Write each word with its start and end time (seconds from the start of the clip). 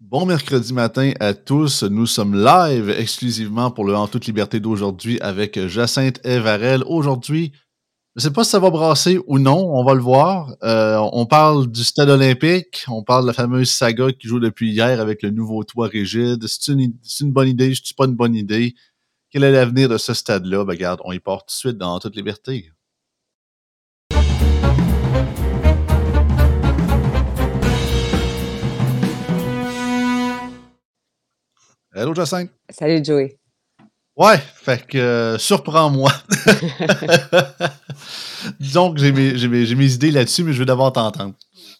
Bon 0.00 0.26
mercredi 0.26 0.74
matin 0.74 1.12
à 1.20 1.32
tous. 1.32 1.82
Nous 1.82 2.04
sommes 2.04 2.34
live 2.34 2.90
exclusivement 2.90 3.70
pour 3.70 3.86
le 3.86 3.96
En 3.96 4.06
toute 4.06 4.26
liberté 4.26 4.60
d'aujourd'hui 4.60 5.18
avec 5.20 5.58
Jacinthe 5.68 6.20
Evarel. 6.22 6.82
Aujourd'hui, 6.84 7.52
je 8.14 8.20
ne 8.20 8.22
sais 8.24 8.30
pas 8.30 8.44
si 8.44 8.50
ça 8.50 8.58
va 8.58 8.68
brasser 8.68 9.18
ou 9.26 9.38
non, 9.38 9.56
on 9.56 9.82
va 9.84 9.94
le 9.94 10.02
voir. 10.02 10.54
Euh, 10.62 10.98
on 11.12 11.24
parle 11.24 11.68
du 11.68 11.82
stade 11.82 12.10
olympique, 12.10 12.84
on 12.88 13.02
parle 13.02 13.22
de 13.22 13.28
la 13.28 13.32
fameuse 13.32 13.70
saga 13.70 14.12
qui 14.12 14.28
joue 14.28 14.38
depuis 14.38 14.70
hier 14.70 15.00
avec 15.00 15.22
le 15.22 15.30
nouveau 15.30 15.64
toit 15.64 15.88
rigide. 15.88 16.46
C'est 16.46 16.72
une, 16.72 16.92
une, 17.22 17.32
bonne 17.32 17.48
idée, 17.48 17.72
c'est 17.74 17.96
pas 17.96 18.04
une 18.04 18.16
bonne 18.16 18.34
idée. 18.34 18.74
Quel 19.30 19.44
est 19.44 19.52
l'avenir 19.52 19.88
de 19.88 19.96
ce 19.96 20.12
stade-là? 20.12 20.66
Ben, 20.66 20.72
regarde, 20.72 21.00
on 21.04 21.12
y 21.12 21.20
part 21.20 21.38
tout 21.38 21.54
de 21.54 21.58
suite 21.58 21.78
dans 21.78 21.94
En 21.94 22.00
toute 22.00 22.16
liberté. 22.16 22.70
Hello, 31.98 32.14
Jacinthe? 32.14 32.50
Salut, 32.68 33.02
Joey. 33.02 33.38
Ouais, 34.18 34.36
fait 34.36 34.86
que 34.86 34.98
euh, 34.98 35.38
surprends-moi. 35.38 36.10
Disons 38.60 38.92
que 38.92 39.00
j'ai 39.00 39.12
mes, 39.12 39.32
mes, 39.48 39.74
mes, 39.74 39.94
idées 39.94 40.10
là-dessus, 40.10 40.44
mais 40.44 40.52
je 40.52 40.58
veux 40.58 40.66
d'abord 40.66 40.92
t'entendre. 40.92 41.32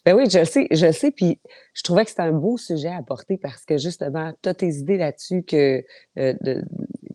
Ben 0.03 0.15
oui, 0.15 0.27
je 0.27 0.39
le 0.39 0.45
sais, 0.45 0.67
je 0.71 0.87
le 0.87 0.91
sais, 0.91 1.11
puis 1.11 1.39
je 1.75 1.83
trouvais 1.83 2.03
que 2.03 2.09
c'était 2.09 2.23
un 2.23 2.31
beau 2.31 2.57
sujet 2.57 2.89
à 2.89 3.03
porter 3.03 3.37
parce 3.37 3.63
que 3.63 3.77
justement, 3.77 4.33
tu 4.41 4.49
as 4.49 4.55
tes 4.55 4.69
idées 4.69 4.97
là-dessus 4.97 5.43
que, 5.43 5.83
euh, 6.17 6.33
de, 6.41 6.63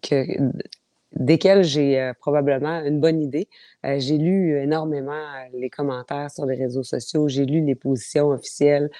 que 0.00 0.24
desquelles 1.16 1.64
j'ai 1.64 2.00
euh, 2.00 2.12
probablement 2.20 2.84
une 2.84 3.00
bonne 3.00 3.20
idée. 3.20 3.48
j'ai 3.82 4.16
lu 4.16 4.62
énormément 4.62 5.24
les 5.52 5.70
commentaires 5.70 6.30
sur 6.30 6.46
les 6.46 6.54
réseaux 6.54 6.84
sociaux, 6.84 7.26
j'ai 7.26 7.46
lu 7.46 7.64
les 7.64 7.74
positions 7.74 8.28
officielles 8.28 8.90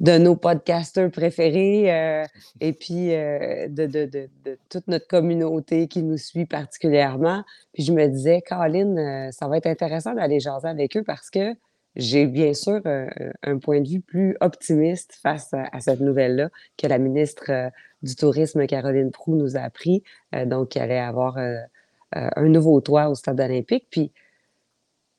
de 0.00 0.18
nos 0.18 0.36
podcasters 0.36 1.10
préférés 1.10 1.92
euh, 1.92 2.24
et 2.60 2.72
puis 2.72 3.14
euh, 3.14 3.68
de, 3.68 3.86
de, 3.86 4.04
de, 4.04 4.58
toute 4.68 4.88
notre 4.88 5.06
communauté 5.06 5.88
qui 5.88 6.02
nous 6.02 6.18
suit 6.18 6.44
particulièrement. 6.44 7.44
Puis 7.72 7.82
je 7.82 7.92
me 7.92 8.06
disais, 8.06 8.42
Caroline, 8.42 8.98
euh, 8.98 9.30
ça 9.32 9.48
va 9.48 9.56
être 9.56 9.66
intéressant 9.66 10.14
d'aller 10.14 10.38
jaser 10.38 10.68
avec 10.68 10.96
eux 10.96 11.02
parce 11.02 11.30
que 11.30 11.54
j'ai 11.96 12.26
bien 12.26 12.52
sûr 12.52 12.82
un 12.84 13.58
point 13.58 13.80
de 13.80 13.88
vue 13.88 14.02
plus 14.02 14.36
optimiste 14.42 15.18
face 15.22 15.54
à, 15.54 15.80
cette 15.80 16.00
nouvelle-là 16.00 16.50
que 16.76 16.86
la 16.86 16.98
ministre 16.98 17.70
du 18.02 18.14
Tourisme, 18.16 18.66
Caroline 18.66 19.10
Proux, 19.10 19.34
nous 19.34 19.56
a 19.56 19.60
appris. 19.60 20.02
donc, 20.44 20.68
qu'il 20.68 20.82
allait 20.82 20.98
avoir 20.98 21.38
un 21.38 22.48
nouveau 22.48 22.82
toit 22.82 23.08
au 23.08 23.14
Stade 23.14 23.40
olympique. 23.40 23.86
Puis, 23.88 24.12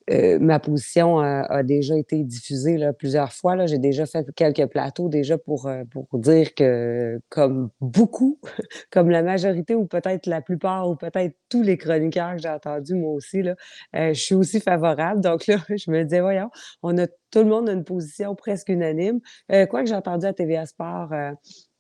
euh, 0.10 0.40
ma 0.40 0.60
position 0.60 1.20
a, 1.20 1.64
déjà 1.64 1.98
été 1.98 2.24
diffusée 2.24 2.78
là, 2.78 2.94
plusieurs 2.94 3.34
fois. 3.34 3.66
J'ai 3.66 3.78
déjà 3.78 4.06
fait 4.06 4.26
quelques 4.36 4.66
plateaux 4.68 5.10
déjà 5.10 5.38
pour, 5.38 5.68
euh, 5.68 5.84
pour 5.92 6.08
dire 6.14 6.56
que, 6.56 7.20
comme 7.30 7.70
beaucoup, 7.82 8.40
comme 8.92 9.10
la 9.10 9.22
majorité 9.22 9.76
ou 9.76 9.86
peut-être 9.86 10.26
la 10.26 10.42
plupart 10.42 10.90
ou 10.90 10.96
peut-être 10.96 11.36
tous 11.50 11.62
les 11.62 11.78
chroniqueurs 11.78 12.36
que 12.36 12.42
j'ai 12.42 12.50
entendus, 12.50 12.96
moi 12.96 13.12
aussi, 13.12 13.42
là, 13.42 13.56
euh, 13.96 14.14
je 14.14 14.22
suis 14.22 14.36
aussi 14.36 14.62
favorable. 14.62 15.22
Donc 15.22 15.48
là, 15.48 15.58
je 15.70 15.92
me 15.92 16.04
disais, 16.04 16.22
voyons, 16.22 16.50
on 16.84 16.98
a 16.98 17.08
tout 17.32 17.40
le 17.40 17.46
monde 17.46 17.70
a 17.70 17.74
une 17.74 17.84
position 17.84 18.36
presque 18.36 18.70
unanime. 18.70 19.20
quoi 19.70 19.82
que 19.82 19.88
j'ai 19.88 19.96
entendu 19.96 20.26
à 20.26 20.34
TVA 20.34 20.66
Sport 20.66 21.12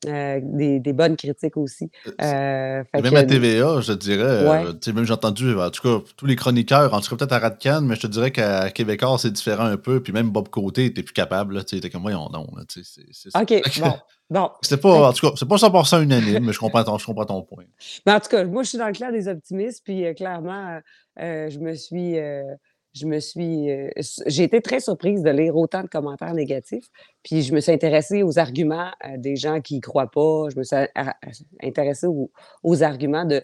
euh, 0.05 0.39
des, 0.43 0.79
des, 0.79 0.93
bonnes 0.93 1.17
critiques 1.17 1.57
aussi. 1.57 1.89
Euh, 2.21 2.83
même 2.93 3.15
à 3.15 3.23
TVA, 3.23 3.81
je 3.81 3.93
dirais, 3.93 4.21
euh, 4.21 4.93
même 4.93 5.05
j'ai 5.05 5.13
entendu, 5.13 5.55
en 5.55 5.71
tout 5.71 5.81
cas, 5.81 6.05
tous 6.15 6.27
les 6.27 6.35
chroniqueurs, 6.35 6.93
en 6.93 7.01
tout 7.01 7.09
cas 7.09 7.15
peut-être 7.15 7.33
à 7.33 7.39
Radcan, 7.39 7.81
mais 7.81 7.95
je 7.95 8.01
te 8.01 8.07
dirais 8.07 8.29
qu'à 8.29 8.69
Québécois, 8.69 9.17
c'est 9.17 9.31
différent 9.31 9.65
un 9.65 9.77
peu, 9.77 10.03
puis 10.03 10.13
même 10.13 10.29
Bob 10.29 10.49
Côté, 10.49 10.93
t'es 10.93 11.01
plus 11.01 11.13
capable, 11.13 11.65
tu 11.65 11.79
sais, 11.79 11.89
comme, 11.89 12.03
voyons 12.03 12.29
non. 12.31 12.45
c'est, 12.69 13.35
OK, 13.35 13.79
bon. 13.79 13.93
Bon. 14.29 14.51
C'est 14.61 14.79
pas, 14.79 15.09
en 15.09 15.13
tout 15.13 15.29
cas, 15.29 15.35
c'est 15.35 15.47
pas 15.47 15.55
100% 15.55 16.03
unanime, 16.03 16.43
mais 16.45 16.53
je 16.53 16.59
comprends, 16.59 16.83
ton, 16.83 16.97
je 16.99 17.05
comprends 17.05 17.25
ton 17.25 17.41
point. 17.41 17.63
Mais 18.05 18.11
en 18.11 18.19
tout 18.19 18.29
cas, 18.29 18.43
moi, 18.43 18.61
je 18.61 18.69
suis 18.69 18.77
dans 18.77 18.87
le 18.87 18.93
clan 18.93 19.09
des 19.09 19.27
optimistes, 19.29 19.81
puis 19.83 20.03
clairement, 20.15 20.79
je 21.17 21.57
me 21.57 21.73
suis 21.73 22.17
je 22.97 23.05
me 23.05 23.19
suis. 23.19 23.71
Euh, 23.71 23.89
j'ai 24.25 24.43
été 24.43 24.61
très 24.61 24.79
surprise 24.79 25.21
de 25.21 25.29
lire 25.29 25.55
autant 25.55 25.83
de 25.83 25.87
commentaires 25.87 26.33
négatifs. 26.33 26.85
Puis 27.23 27.43
je 27.43 27.53
me 27.53 27.59
suis 27.59 27.71
intéressée 27.71 28.23
aux 28.23 28.39
arguments 28.39 28.91
euh, 29.05 29.17
des 29.17 29.35
gens 29.35 29.61
qui 29.61 29.75
ne 29.75 29.81
croient 29.81 30.11
pas. 30.11 30.49
Je 30.49 30.57
me 30.57 30.63
suis 30.63 30.75
intéressée 31.61 32.07
aux, 32.07 32.83
arguments 32.83 33.25
de. 33.25 33.43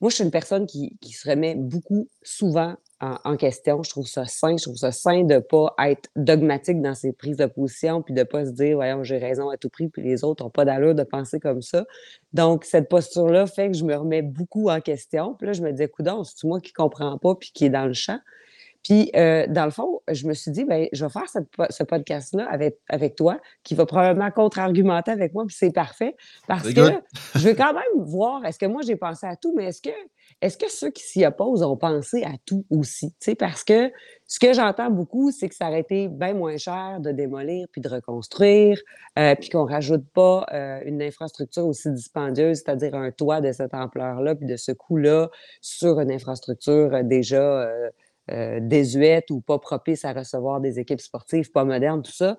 moi, 0.00 0.10
je 0.10 0.14
suis 0.14 0.24
une 0.24 0.30
personne 0.30 0.66
qui, 0.66 0.96
se 1.02 1.28
remet 1.28 1.54
beaucoup, 1.54 2.08
souvent 2.22 2.76
en, 3.00 3.36
question. 3.36 3.82
Je 3.82 3.90
trouve 3.90 4.06
ça 4.06 4.24
sain. 4.24 4.56
Je 4.56 4.64
trouve 4.64 4.76
ça 4.76 4.92
sain 4.92 5.24
de 5.24 5.34
ne 5.34 5.38
pas 5.40 5.74
être 5.78 6.08
dogmatique 6.16 6.80
dans 6.80 6.94
ses 6.94 7.12
prises 7.12 7.36
de 7.36 7.46
position, 7.46 8.02
puis 8.02 8.14
de 8.14 8.20
ne 8.20 8.24
pas 8.24 8.46
se 8.46 8.50
dire, 8.50 8.76
voyons, 8.76 9.04
j'ai 9.04 9.18
raison 9.18 9.50
à 9.50 9.56
tout 9.56 9.68
prix, 9.68 9.88
puis 9.88 10.02
les 10.02 10.24
autres 10.24 10.44
n'ont 10.44 10.50
pas 10.50 10.64
d'allure 10.64 10.94
de 10.94 11.02
penser 11.02 11.38
comme 11.38 11.62
ça. 11.62 11.84
Donc, 12.32 12.64
cette 12.64 12.88
posture-là 12.88 13.46
fait 13.46 13.70
que 13.70 13.76
je 13.76 13.84
me 13.84 13.94
remets 13.94 14.22
beaucoup 14.22 14.70
en 14.70 14.80
question. 14.80 15.34
Puis 15.34 15.46
là, 15.46 15.52
je 15.52 15.62
me 15.62 15.72
dis, 15.72 15.86
coudon, 15.88 16.24
c'est 16.24 16.44
moi 16.44 16.60
qui 16.60 16.72
ne 16.72 16.82
comprends 16.82 17.18
pas, 17.18 17.34
puis 17.34 17.50
qui 17.52 17.66
est 17.66 17.70
dans 17.70 17.86
le 17.86 17.94
champ? 17.94 18.18
Puis, 18.86 19.10
euh, 19.16 19.46
dans 19.48 19.64
le 19.64 19.72
fond, 19.72 20.00
je 20.06 20.28
me 20.28 20.32
suis 20.32 20.52
dit, 20.52 20.64
ben, 20.64 20.86
je 20.92 21.04
vais 21.04 21.10
faire 21.10 21.24
ce 21.28 21.82
podcast-là 21.82 22.46
avec, 22.48 22.78
avec 22.88 23.16
toi, 23.16 23.40
qui 23.64 23.74
va 23.74 23.84
probablement 23.84 24.30
contre-argumenter 24.30 25.10
avec 25.10 25.34
moi, 25.34 25.44
puis 25.44 25.56
c'est 25.58 25.72
parfait. 25.72 26.14
Parce 26.46 26.72
que 26.72 26.92
je 27.34 27.48
veux 27.48 27.54
quand 27.54 27.72
même 27.72 28.04
voir, 28.04 28.44
est-ce 28.44 28.60
que 28.60 28.66
moi, 28.66 28.82
j'ai 28.86 28.94
pensé 28.94 29.26
à 29.26 29.34
tout, 29.34 29.52
mais 29.56 29.64
est-ce 29.64 29.82
que, 29.82 29.90
est 30.40 30.60
que 30.60 30.70
ceux 30.70 30.90
qui 30.90 31.02
s'y 31.02 31.26
opposent 31.26 31.64
ont 31.64 31.76
pensé 31.76 32.22
à 32.22 32.34
tout 32.44 32.64
aussi? 32.70 33.12
parce 33.36 33.64
que 33.64 33.90
ce 34.28 34.38
que 34.38 34.52
j'entends 34.52 34.90
beaucoup, 34.90 35.32
c'est 35.32 35.48
que 35.48 35.56
ça 35.56 35.66
aurait 35.66 35.80
été 35.80 36.06
bien 36.06 36.34
moins 36.34 36.56
cher 36.56 37.00
de 37.00 37.10
démolir 37.10 37.66
puis 37.72 37.80
de 37.80 37.88
reconstruire, 37.88 38.78
euh, 39.18 39.34
puis 39.34 39.48
qu'on 39.48 39.66
ne 39.66 39.70
rajoute 39.72 40.04
pas 40.14 40.46
euh, 40.52 40.80
une 40.84 41.02
infrastructure 41.02 41.66
aussi 41.66 41.90
dispendieuse, 41.90 42.58
c'est-à-dire 42.58 42.94
un 42.94 43.10
toit 43.10 43.40
de 43.40 43.50
cette 43.50 43.74
ampleur-là, 43.74 44.36
puis 44.36 44.46
de 44.46 44.56
ce 44.56 44.70
coût-là 44.70 45.28
sur 45.60 45.98
une 45.98 46.12
infrastructure 46.12 47.02
déjà 47.02 47.68
euh, 48.30 48.58
désuète 48.60 49.30
ou 49.30 49.40
pas 49.40 49.58
propice 49.58 50.04
à 50.04 50.12
recevoir 50.12 50.60
des 50.60 50.78
équipes 50.78 51.00
sportives 51.00 51.50
pas 51.50 51.64
modernes, 51.64 52.02
tout 52.02 52.12
ça. 52.12 52.38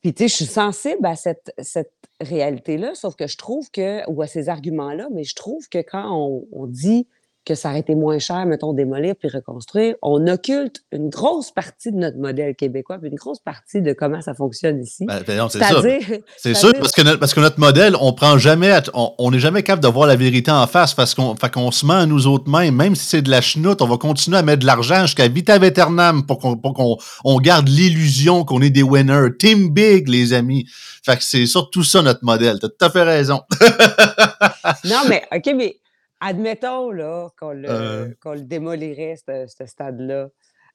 Puis, 0.00 0.14
tu 0.14 0.24
sais, 0.24 0.28
je 0.28 0.34
suis 0.34 0.46
sensible 0.46 1.04
à 1.04 1.16
cette, 1.16 1.52
cette 1.58 1.92
réalité-là, 2.20 2.94
sauf 2.94 3.16
que 3.16 3.26
je 3.26 3.36
trouve 3.36 3.70
que, 3.70 4.08
ou 4.10 4.22
à 4.22 4.26
ces 4.26 4.48
arguments-là, 4.48 5.08
mais 5.12 5.24
je 5.24 5.34
trouve 5.34 5.68
que 5.68 5.78
quand 5.78 6.44
on 6.52 6.66
dit 6.66 7.08
que 7.46 7.54
ça 7.54 7.70
aurait 7.70 7.78
été 7.78 7.94
moins 7.94 8.18
cher, 8.18 8.44
mettons, 8.44 8.72
démolir 8.72 9.14
puis 9.14 9.28
reconstruire, 9.28 9.94
on 10.02 10.26
occulte 10.26 10.82
une 10.90 11.08
grosse 11.08 11.52
partie 11.52 11.92
de 11.92 11.96
notre 11.96 12.18
modèle 12.18 12.56
québécois, 12.56 12.98
puis 12.98 13.08
une 13.08 13.16
grosse 13.16 13.38
partie 13.38 13.80
de 13.80 13.92
comment 13.92 14.20
ça 14.20 14.34
fonctionne 14.34 14.82
ici. 14.82 15.06
Ben, 15.06 15.22
ben 15.24 15.48
c'est 15.48 15.60
ça. 15.60 15.80
C'est 16.36 16.54
sûr, 16.54 16.72
parce 16.74 16.92
que, 16.92 17.02
notre, 17.02 17.18
parce 17.20 17.34
que 17.34 17.40
notre 17.40 17.60
modèle, 17.60 17.94
on 18.00 18.12
prend 18.12 18.36
jamais, 18.36 18.76
on 18.94 19.30
n'est 19.30 19.38
jamais 19.38 19.62
capable 19.62 19.82
de 19.82 19.88
voir 19.88 20.06
la 20.08 20.16
vérité 20.16 20.50
en 20.50 20.66
face, 20.66 20.92
parce 20.92 21.14
qu'on 21.14 21.70
se 21.70 21.86
ment 21.86 21.94
à 21.94 22.06
nous 22.06 22.26
autres 22.26 22.50
mêmes, 22.50 22.74
même 22.74 22.96
si 22.96 23.06
c'est 23.06 23.22
de 23.22 23.30
la 23.30 23.40
chenoute, 23.40 23.80
on 23.80 23.86
va 23.86 23.96
continuer 23.96 24.38
à 24.38 24.42
mettre 24.42 24.60
de 24.60 24.66
l'argent 24.66 25.02
jusqu'à 25.02 25.28
vita 25.28 25.54
aeternam 25.54 26.26
pour 26.26 26.38
qu'on 26.38 26.56
qu'on 26.56 26.96
on 27.24 27.38
garde 27.38 27.68
l'illusion 27.68 28.44
qu'on 28.44 28.60
est 28.60 28.70
des 28.70 28.82
winners. 28.82 29.36
Team 29.38 29.70
Big, 29.70 30.08
les 30.08 30.32
amis. 30.32 30.66
Fait 31.04 31.16
que 31.16 31.22
c'est 31.22 31.46
surtout 31.46 31.84
ça 31.84 32.02
notre 32.02 32.24
modèle. 32.24 32.58
T'as 32.60 32.68
tout 32.68 32.84
à 32.84 32.90
fait 32.90 33.02
raison. 33.04 33.42
non, 34.84 35.02
mais, 35.08 35.22
OK, 35.32 35.54
mais 35.54 35.76
admettons 36.20 36.90
là, 36.90 37.28
qu'on, 37.38 37.50
le, 37.50 37.68
euh. 37.68 38.14
le 38.24 38.40
démolirait, 38.40 39.16
ce, 39.16 39.66
stade-là. 39.66 40.28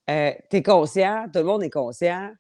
Euh, 0.09 0.31
tu 0.49 0.57
es 0.57 0.63
conscient, 0.63 1.25
tout 1.31 1.39
le 1.39 1.45
monde 1.45 1.63
est 1.63 1.69
conscient 1.69 2.31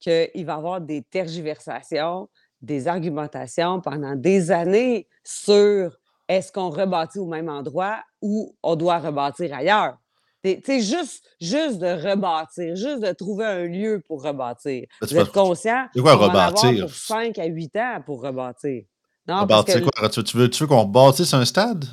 qu'il 0.00 0.46
va 0.46 0.54
y 0.54 0.56
avoir 0.56 0.80
des 0.80 1.02
tergiversations, 1.02 2.28
des 2.60 2.86
argumentations 2.86 3.80
pendant 3.80 4.14
des 4.14 4.50
années 4.50 5.08
sur 5.24 5.98
est-ce 6.28 6.52
qu'on 6.52 6.70
rebâtit 6.70 7.18
au 7.18 7.26
même 7.26 7.48
endroit 7.48 8.02
ou 8.20 8.54
on 8.62 8.76
doit 8.76 8.98
rebâtir 8.98 9.54
ailleurs. 9.54 9.96
Tu 10.44 10.60
sais, 10.64 10.80
juste, 10.80 11.26
juste 11.40 11.78
de 11.78 12.08
rebâtir, 12.08 12.76
juste 12.76 13.00
de 13.00 13.12
trouver 13.12 13.44
un 13.44 13.64
lieu 13.64 14.02
pour 14.06 14.22
rebâtir. 14.22 14.86
Vous 15.00 15.16
êtes 15.16 15.32
conscient 15.32 15.86
en 15.96 16.06
avoir 16.06 16.54
pour 16.54 16.90
5 16.90 17.38
à 17.38 17.46
8 17.46 17.76
ans 17.76 18.02
pour 18.04 18.22
rebâtir. 18.22 18.84
Non, 19.26 19.40
rebâtir 19.40 19.82
quoi? 19.82 20.08
Tu 20.08 20.36
veux, 20.36 20.48
tu 20.48 20.62
veux 20.62 20.68
qu'on 20.68 20.82
rebâtisse 20.82 21.34
un 21.34 21.44
stade? 21.44 21.84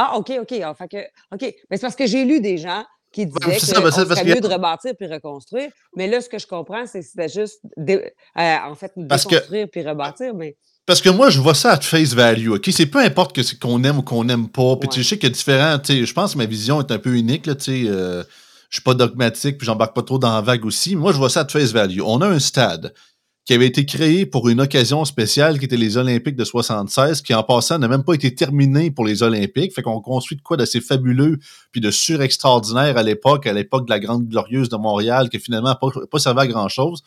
Ah, 0.00 0.16
OK, 0.16 0.32
OK. 0.40 0.52
Ah, 0.64 0.72
fait 0.74 0.88
que, 0.88 0.96
OK. 1.34 1.42
Mais 1.42 1.76
c'est 1.76 1.80
parce 1.80 1.96
que 1.96 2.06
j'ai 2.06 2.24
lu 2.24 2.40
des 2.40 2.56
gens 2.56 2.84
qui 3.12 3.26
disaient 3.26 3.56
que 3.56 3.66
ça, 3.66 3.90
serait 3.90 4.24
mieux 4.24 4.40
de 4.40 4.46
rebâtir 4.46 4.92
puis 4.96 5.08
reconstruire. 5.08 5.70
Mais 5.96 6.06
là, 6.06 6.20
ce 6.20 6.28
que 6.28 6.38
je 6.38 6.46
comprends, 6.46 6.86
c'est 6.86 7.00
que 7.00 7.06
c'était 7.06 7.28
juste, 7.28 7.60
euh, 7.76 7.98
en 8.36 8.74
fait, 8.76 8.92
déconstruire 8.96 9.66
puis 9.70 9.82
rebâtir. 9.82 10.34
Mais... 10.34 10.56
Parce 10.86 11.00
que 11.00 11.08
moi, 11.08 11.30
je 11.30 11.40
vois 11.40 11.54
ça 11.54 11.72
à 11.72 11.80
face 11.80 12.14
value. 12.14 12.50
OK? 12.50 12.68
C'est 12.70 12.86
peu 12.86 13.00
importe 13.00 13.34
que 13.34 13.42
c'est 13.42 13.58
qu'on 13.58 13.82
aime 13.82 13.98
ou 13.98 14.02
qu'on 14.02 14.22
n'aime 14.22 14.48
pas. 14.48 14.76
Puis 14.76 14.88
tu 14.88 15.02
sais 15.02 15.18
qu'il 15.18 15.28
y 15.28 15.32
a 15.32 15.34
différents. 15.34 15.78
Je 15.84 16.12
pense 16.12 16.34
que 16.34 16.38
ma 16.38 16.46
vision 16.46 16.80
est 16.80 16.92
un 16.92 16.98
peu 16.98 17.16
unique. 17.16 17.46
Là, 17.46 17.54
euh, 17.68 18.22
je 18.70 18.76
suis 18.76 18.82
pas 18.82 18.94
dogmatique 18.94 19.58
puis 19.58 19.66
j'embarque 19.66 19.96
pas 19.96 20.02
trop 20.02 20.18
dans 20.18 20.32
la 20.32 20.42
vague 20.42 20.64
aussi. 20.64 20.94
Moi, 20.94 21.10
je 21.10 21.18
vois 21.18 21.30
ça 21.30 21.40
à 21.40 21.48
face 21.48 21.72
value. 21.72 22.02
On 22.04 22.20
a 22.20 22.28
un 22.28 22.38
stade 22.38 22.94
qui 23.48 23.54
avait 23.54 23.66
été 23.66 23.86
créé 23.86 24.26
pour 24.26 24.50
une 24.50 24.60
occasion 24.60 25.06
spéciale 25.06 25.58
qui 25.58 25.64
était 25.64 25.78
les 25.78 25.96
Olympiques 25.96 26.36
de 26.36 26.44
76, 26.44 27.22
qui 27.22 27.32
en 27.32 27.42
passant 27.42 27.78
n'a 27.78 27.88
même 27.88 28.04
pas 28.04 28.12
été 28.12 28.34
terminé 28.34 28.90
pour 28.90 29.06
les 29.06 29.22
Olympiques. 29.22 29.74
Fait 29.74 29.80
qu'on 29.80 30.02
construit 30.02 30.36
de 30.36 30.42
quoi 30.42 30.58
d'assez 30.58 30.82
fabuleux 30.82 31.38
puis 31.72 31.80
de 31.80 31.90
surextraordinaire 31.90 32.98
à 32.98 33.02
l'époque, 33.02 33.46
à 33.46 33.54
l'époque 33.54 33.86
de 33.86 33.90
la 33.90 34.00
Grande 34.00 34.28
Glorieuse 34.28 34.68
de 34.68 34.76
Montréal, 34.76 35.30
qui 35.30 35.38
finalement 35.38 35.70
n'a 35.70 35.76
pas, 35.76 35.88
pas 36.10 36.18
servi 36.18 36.40
à 36.40 36.46
grand-chose. 36.46 37.02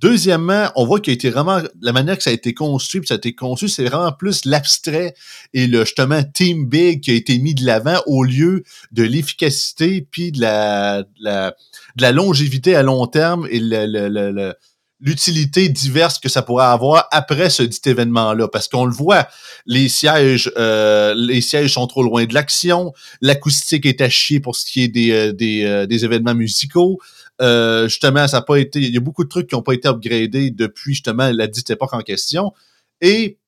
Deuxièmement, 0.00 0.66
on 0.74 0.84
voit 0.84 0.98
qu'il 0.98 1.12
a 1.12 1.14
été 1.14 1.30
vraiment 1.30 1.60
la 1.80 1.92
manière 1.92 2.16
que 2.16 2.24
ça 2.24 2.30
a 2.30 2.32
été 2.32 2.54
construit, 2.54 3.00
puis 3.00 3.06
ça 3.06 3.14
a 3.14 3.18
été 3.18 3.36
conçu, 3.36 3.68
c'est 3.68 3.84
vraiment 3.84 4.10
plus 4.10 4.46
l'abstrait 4.46 5.14
et 5.54 5.68
le 5.68 5.84
justement 5.84 6.24
team 6.24 6.68
big 6.68 7.02
qui 7.02 7.12
a 7.12 7.14
été 7.14 7.38
mis 7.38 7.54
de 7.54 7.64
l'avant 7.64 8.00
au 8.06 8.24
lieu 8.24 8.64
de 8.90 9.04
l'efficacité 9.04 10.04
puis 10.10 10.32
de 10.32 10.40
la, 10.40 11.02
de 11.02 11.08
la, 11.20 11.50
de 11.94 12.02
la 12.02 12.10
longévité 12.10 12.74
à 12.74 12.82
long 12.82 13.06
terme 13.06 13.46
et 13.48 13.60
le, 13.60 13.86
le, 13.86 14.08
le, 14.08 14.54
l'utilité 15.00 15.68
diverse 15.68 16.18
que 16.18 16.28
ça 16.28 16.42
pourrait 16.42 16.66
avoir 16.66 17.08
après 17.12 17.50
ce 17.50 17.62
dit 17.62 17.80
événement-là. 17.84 18.48
Parce 18.48 18.68
qu'on 18.68 18.84
le 18.84 18.92
voit, 18.92 19.28
les 19.66 19.88
sièges, 19.88 20.50
euh, 20.56 21.14
les 21.16 21.40
sièges 21.40 21.74
sont 21.74 21.86
trop 21.86 22.02
loin 22.02 22.24
de 22.24 22.34
l'action, 22.34 22.92
l'acoustique 23.20 23.86
est 23.86 24.00
à 24.00 24.08
chier 24.08 24.40
pour 24.40 24.56
ce 24.56 24.70
qui 24.70 24.82
est 24.82 24.88
des, 24.88 25.10
euh, 25.12 25.32
des, 25.32 25.64
euh, 25.64 25.86
des 25.86 26.04
événements 26.04 26.34
musicaux. 26.34 26.98
Euh, 27.40 27.88
justement, 27.88 28.26
ça 28.26 28.38
n'a 28.38 28.42
pas 28.42 28.56
été. 28.56 28.80
Il 28.80 28.92
y 28.92 28.96
a 28.96 29.00
beaucoup 29.00 29.22
de 29.22 29.28
trucs 29.28 29.48
qui 29.48 29.54
n'ont 29.54 29.62
pas 29.62 29.74
été 29.74 29.88
upgradés 29.88 30.50
depuis 30.50 30.94
justement 30.94 31.30
la 31.32 31.46
dite 31.46 31.70
époque 31.70 31.92
en 31.92 32.00
question. 32.00 32.52
Et 33.00 33.38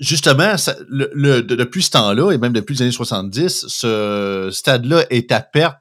justement, 0.00 0.56
ça, 0.56 0.76
le, 0.88 1.42
depuis 1.42 1.84
ce 1.84 1.90
temps-là, 1.90 2.32
et 2.32 2.38
même 2.38 2.52
depuis 2.52 2.74
les 2.74 2.82
années 2.82 2.90
70, 2.90 3.66
ce 3.68 4.50
stade-là 4.52 5.04
est 5.10 5.30
à 5.30 5.40
perte 5.40 5.78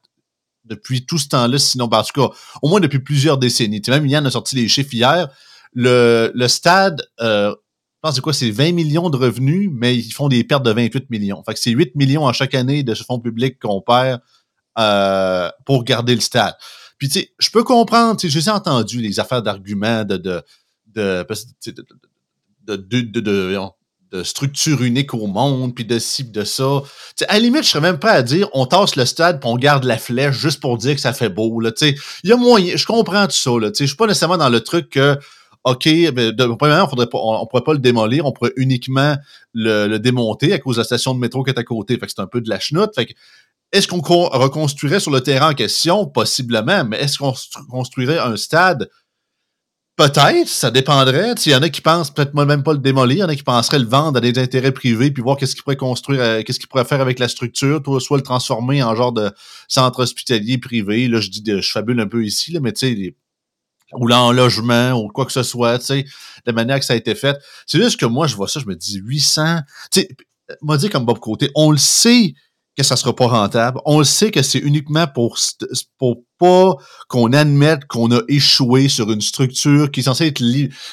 depuis 0.66 1.06
tout 1.06 1.18
ce 1.18 1.28
temps-là, 1.30 1.58
sinon, 1.60 1.88
ben, 1.88 2.00
en 2.00 2.04
tout 2.04 2.22
cas, 2.22 2.36
au 2.62 2.70
moins 2.70 2.80
depuis 2.80 3.00
plusieurs 3.00 3.38
décennies. 3.38 3.82
Tu 3.82 3.92
sais, 3.92 4.00
même 4.00 4.08
Yann 4.08 4.26
a 4.26 4.32
sorti 4.32 4.56
les 4.56 4.68
chiffres 4.68 4.94
hier. 4.94 5.30
Le, 5.74 6.48
stade, 6.48 7.02
euh, 7.22 7.52
je 7.52 8.00
pense 8.02 8.16
c'est 8.16 8.22
quoi, 8.22 8.34
c'est 8.34 8.52
20 8.52 8.72
millions 8.74 9.10
de 9.10 9.18
revenus, 9.18 9.70
mais 9.72 9.96
ils 9.96 10.12
font 10.12 10.30
des 10.30 10.44
pertes 10.44 10.64
de 10.64 10.72
28 10.72 11.10
millions. 11.10 11.44
Fait 11.44 11.54
que 11.54 11.60
c'est 11.60 11.72
8 11.72 11.96
millions 11.96 12.28
à 12.28 12.34
chaque 12.34 12.56
année 12.56 12.84
de 12.84 12.94
ce 12.94 13.04
fonds 13.04 13.20
public 13.20 13.60
qu'on 13.60 13.82
perd 13.82 14.22
euh, 14.78 15.50
pour 15.66 15.84
garder 15.84 16.16
le 16.16 16.22
stade. 16.22 16.56
Puis, 16.98 17.10
tu 17.10 17.20
sais, 17.20 17.30
je 17.40 17.50
peux 17.50 17.64
comprendre, 17.64 18.20
tu 18.20 18.30
sais, 18.30 18.40
j'ai 18.40 18.52
entendu 18.52 19.02
les 19.02 19.20
affaires 19.20 19.42
d'arguments 19.42 20.04
de, 20.06 20.18
de, 20.18 20.42
de, 20.88 21.26
de, 22.68 22.76
de, 22.76 23.20
de, 23.20 23.58
structure 24.24 24.82
unique 24.82 25.14
au 25.14 25.28
monde, 25.28 25.76
puis 25.76 25.86
de 25.86 26.00
ci, 26.00 26.24
de 26.24 26.44
ça. 26.44 26.82
à 27.28 27.34
la 27.34 27.40
limite, 27.40 27.64
je 27.64 27.70
serais 27.70 27.82
même 27.82 28.00
pas 28.00 28.12
à 28.12 28.22
dire 28.22 28.50
on 28.54 28.66
tasse 28.66 28.96
le 28.96 29.06
stade 29.06 29.40
puis 29.40 29.50
on 29.50 29.58
garde 29.58 29.84
la 29.84 29.98
flèche 29.98 30.36
juste 30.36 30.60
pour 30.60 30.78
dire 30.78 30.96
que 30.96 31.02
ça 31.02 31.14
fait 31.14 31.30
beau. 31.30 31.60
Là, 31.60 31.72
il 31.82 31.96
y 32.24 32.32
a 32.32 32.38
moyen, 32.38 32.76
je 32.76 32.86
comprends 32.86 33.26
tout 33.26 33.36
ça. 33.36 33.52
Là, 33.60 33.72
je 33.78 33.86
suis 33.86 33.96
pas 33.96 34.08
nécessairement 34.08 34.38
dans 34.38 34.50
le 34.50 34.62
truc 34.62 34.90
que 34.90 35.18
OK, 35.66 35.90
ben, 36.14 36.32
de, 36.32 36.46
premièrement, 36.54 36.88
on, 36.94 37.42
on, 37.42 37.48
pourrait 37.48 37.64
pas 37.64 37.74
le 37.74 37.80
démolir, 37.80 38.26
on 38.26 38.32
pourrait 38.32 38.54
uniquement 38.56 39.18
le, 39.56 39.98
démonter 39.98 40.54
à 40.54 40.60
cause 40.60 40.76
de 40.76 40.82
la 40.82 40.86
station 40.86 41.16
de 41.16 41.20
métro 41.20 41.44
qui 41.44 41.50
est 41.50 41.60
à 41.60 41.64
côté. 41.64 41.98
Fait 41.98 42.06
que 42.06 42.12
c'est 42.16 42.22
un 42.22 42.28
peu 42.28 42.40
de 42.40 42.50
la 42.50 42.60
chenoute. 42.60 42.92
Est-ce 43.72 43.88
qu'on 43.88 44.00
reconstruirait 44.00 45.00
sur 45.00 45.12
le 45.12 45.22
terrain 45.22 45.50
en 45.52 45.54
question? 45.56 46.06
Possiblement, 46.06 46.86
mais 46.86 46.98
est-ce 46.98 47.18
qu'on 47.18 47.34
construirait 47.68 48.20
un 48.20 48.38
stade? 48.38 48.90
Peut-être, 49.98 50.50
ça 50.50 50.72
dépendrait. 50.72 51.36
Il 51.46 51.54
y 51.54 51.56
en 51.56 51.62
a 51.62 51.70
qui 51.70 51.80
pensent 51.80 52.14
peut-être 52.14 52.34
même 52.34 52.64
pas 52.64 52.74
le 52.74 52.80
démolir, 52.80 53.16
il 53.16 53.20
y 53.20 53.24
en 53.24 53.30
a 53.30 53.36
qui 53.36 53.44
penseraient 53.44 53.80
le 53.80 53.86
vendre 53.86 54.18
à 54.18 54.22
des 54.22 54.38
intérêts 54.38 54.74
privés, 54.74 55.10
puis 55.10 55.24
voir 55.24 55.38
qu'est-ce 55.38 55.56
qu'ils 55.56 55.64
pourraient 55.64 55.78
construire, 55.78 56.20
euh, 56.20 56.42
qu'est-ce 56.44 56.60
qu'ils 56.60 56.68
pourraient 56.68 56.84
faire 56.84 57.00
avec 57.00 57.18
la 57.18 57.30
structure, 57.30 57.82
soit 58.02 58.18
le 58.18 58.24
transformer 58.24 58.84
en 58.84 58.94
genre 58.94 59.14
de 59.14 59.32
centre 59.70 60.00
hospitalier 60.00 60.58
privé. 60.58 61.08
Là, 61.08 61.22
je 61.22 61.30
dis, 61.30 61.44
je 61.46 61.72
fabule 61.72 62.02
un 62.02 62.08
peu 62.08 62.26
ici, 62.26 62.52
là, 62.52 62.60
mais 62.60 62.74
tu 62.74 62.88
sais, 62.88 63.16
ou 63.94 64.08
là 64.08 64.20
en 64.22 64.34
logement 64.34 64.94
ou 64.94 65.08
quoi 65.08 65.26
que 65.26 65.32
ce 65.32 65.44
soit, 65.44 65.80
tu 65.80 65.86
sais, 65.86 66.06
de 66.46 66.52
manière 66.52 66.80
que 66.80 66.86
ça 66.86 66.94
a 66.94 66.98
été 66.98 67.16
fait. 67.16 67.38
C'est 67.66 67.82
juste 67.82 67.98
que 67.98 68.06
moi, 68.06 68.28
je 68.28 68.36
vois 68.36 68.50
ça, 68.50 68.60
je 68.60 68.66
me 68.66 68.76
dis 68.76 68.98
800. 68.98 69.60
Tu 69.92 70.02
sais, 70.02 70.10
m'a 70.62 70.76
dit 70.76 70.90
comme 70.90 71.06
Bob 71.06 71.20
Côté, 71.20 71.52
on 71.56 71.72
le 71.72 71.78
sait 71.78 72.34
que 72.78 72.84
ça 72.84 72.98
sera 72.98 73.16
pas 73.16 73.28
rentable. 73.28 73.80
On 73.86 74.00
le 74.00 74.06
sait 74.06 74.32
que 74.32 74.42
c'est 74.42 74.60
uniquement 74.60 75.08
pour, 75.08 75.38
pour 75.98 76.24
pas 76.38 76.76
qu'on 77.08 77.34
admette 77.34 77.86
qu'on 77.86 78.12
a 78.12 78.22
échoué 78.28 78.90
sur 78.90 79.12
une 79.12 79.22
structure 79.22 79.92
qui 79.92 80.00
est 80.00 80.04
censée 80.04 80.28
être 80.28 80.42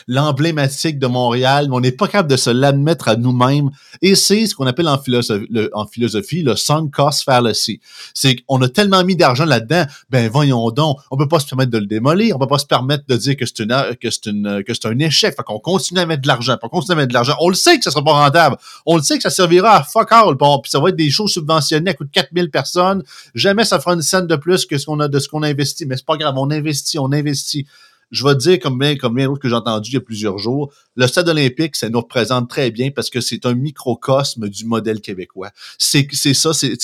l'emblématique 0.06 0.98
de 0.98 1.06
Montréal, 1.06 1.66
mais 1.68 1.76
on 1.76 1.80
n'est 1.80 1.92
pas 1.92 2.06
capable 2.06 2.30
de 2.30 2.36
se 2.36 2.50
l'admettre 2.50 3.08
à 3.08 3.16
nous-mêmes. 3.16 3.70
Et 4.02 4.14
c'est 4.14 4.46
ce 4.46 4.54
qu'on 4.54 4.66
appelle 4.66 4.88
en 4.88 4.98
philosophie, 4.98 5.46
le, 5.50 5.70
en 5.72 5.86
philosophie 5.86 6.42
le 6.42 6.56
sunk 6.56 6.90
cost 6.92 7.24
fallacy. 7.24 7.80
C'est 8.14 8.36
qu'on 8.36 8.60
a 8.62 8.68
tellement 8.68 9.04
mis 9.04 9.16
d'argent 9.16 9.44
là-dedans, 9.44 9.84
ben 10.10 10.28
voyons 10.30 10.70
donc, 10.70 10.98
on 11.10 11.16
peut 11.16 11.28
pas 11.28 11.40
se 11.40 11.46
permettre 11.46 11.70
de 11.70 11.78
le 11.78 11.86
démolir, 11.86 12.36
on 12.36 12.38
peut 12.38 12.46
pas 12.46 12.58
se 12.58 12.66
permettre 12.66 13.04
de 13.08 13.16
dire 13.16 13.36
que 13.36 13.46
c'est 13.46 13.60
une 13.60 13.96
que 14.00 14.10
c'est 14.10 14.26
une 14.26 14.62
que 14.64 14.74
c'est 14.74 14.86
un 14.86 14.98
échec. 14.98 15.34
Fait 15.36 15.42
qu'on 15.42 15.58
continue 15.58 16.00
à 16.00 16.06
mettre 16.06 16.22
de 16.22 16.28
l'argent, 16.28 16.56
on 16.62 16.68
continue 16.68 16.94
à 16.94 16.96
mettre 16.96 17.08
de 17.08 17.14
l'argent. 17.14 17.36
On 17.40 17.48
le 17.48 17.54
sait 17.54 17.78
que 17.78 17.84
ça 17.84 17.90
sera 17.90 18.04
pas 18.04 18.12
rentable. 18.12 18.56
On 18.86 18.96
le 18.96 19.02
sait 19.02 19.16
que 19.16 19.22
ça 19.22 19.30
servira 19.30 19.76
à 19.76 19.82
fuck 19.82 20.12
all. 20.12 20.36
Puis 20.36 20.70
ça 20.70 20.80
va 20.80 20.90
être 20.90 20.96
des 20.96 21.10
choses 21.10 21.32
subventionnées 21.32 21.90
à 21.90 21.94
coût 21.94 22.04
de 22.04 22.10
4000 22.10 22.50
personnes. 22.50 23.02
Jamais 23.34 23.64
ça 23.64 23.80
fera 23.80 23.94
une 23.94 24.02
scène 24.02 24.26
de 24.26 24.36
plus 24.36 24.66
que 24.66 24.78
ce 24.78 24.86
qu'on 24.86 25.00
a 25.00 25.08
de 25.08 25.18
ce 25.18 25.28
qu'on 25.32 25.42
investit, 25.42 25.86
mais 25.86 25.96
c'est 25.96 26.06
pas 26.06 26.16
grave, 26.16 26.34
on 26.36 26.50
investit, 26.50 26.98
on 26.98 27.10
investit. 27.10 27.66
Je 28.12 28.24
vais 28.24 28.34
te 28.34 28.40
dire, 28.40 28.60
comme 28.60 28.78
bien, 28.78 28.94
comme 28.96 29.14
bien 29.14 29.26
d'autres 29.26 29.40
que 29.40 29.48
j'ai 29.48 29.54
entendu 29.54 29.90
il 29.90 29.94
y 29.94 29.96
a 29.96 30.00
plusieurs 30.00 30.36
jours, 30.36 30.70
le 30.96 31.06
stade 31.06 31.30
olympique, 31.30 31.74
ça 31.76 31.88
nous 31.88 32.00
représente 32.00 32.50
très 32.50 32.70
bien 32.70 32.90
parce 32.90 33.08
que 33.08 33.22
c'est 33.22 33.46
un 33.46 33.54
microcosme 33.54 34.50
du 34.50 34.66
modèle 34.66 35.00
québécois. 35.00 35.50
C'est, 35.78 36.06
ça, 36.12 36.52
c'est, 36.52 36.76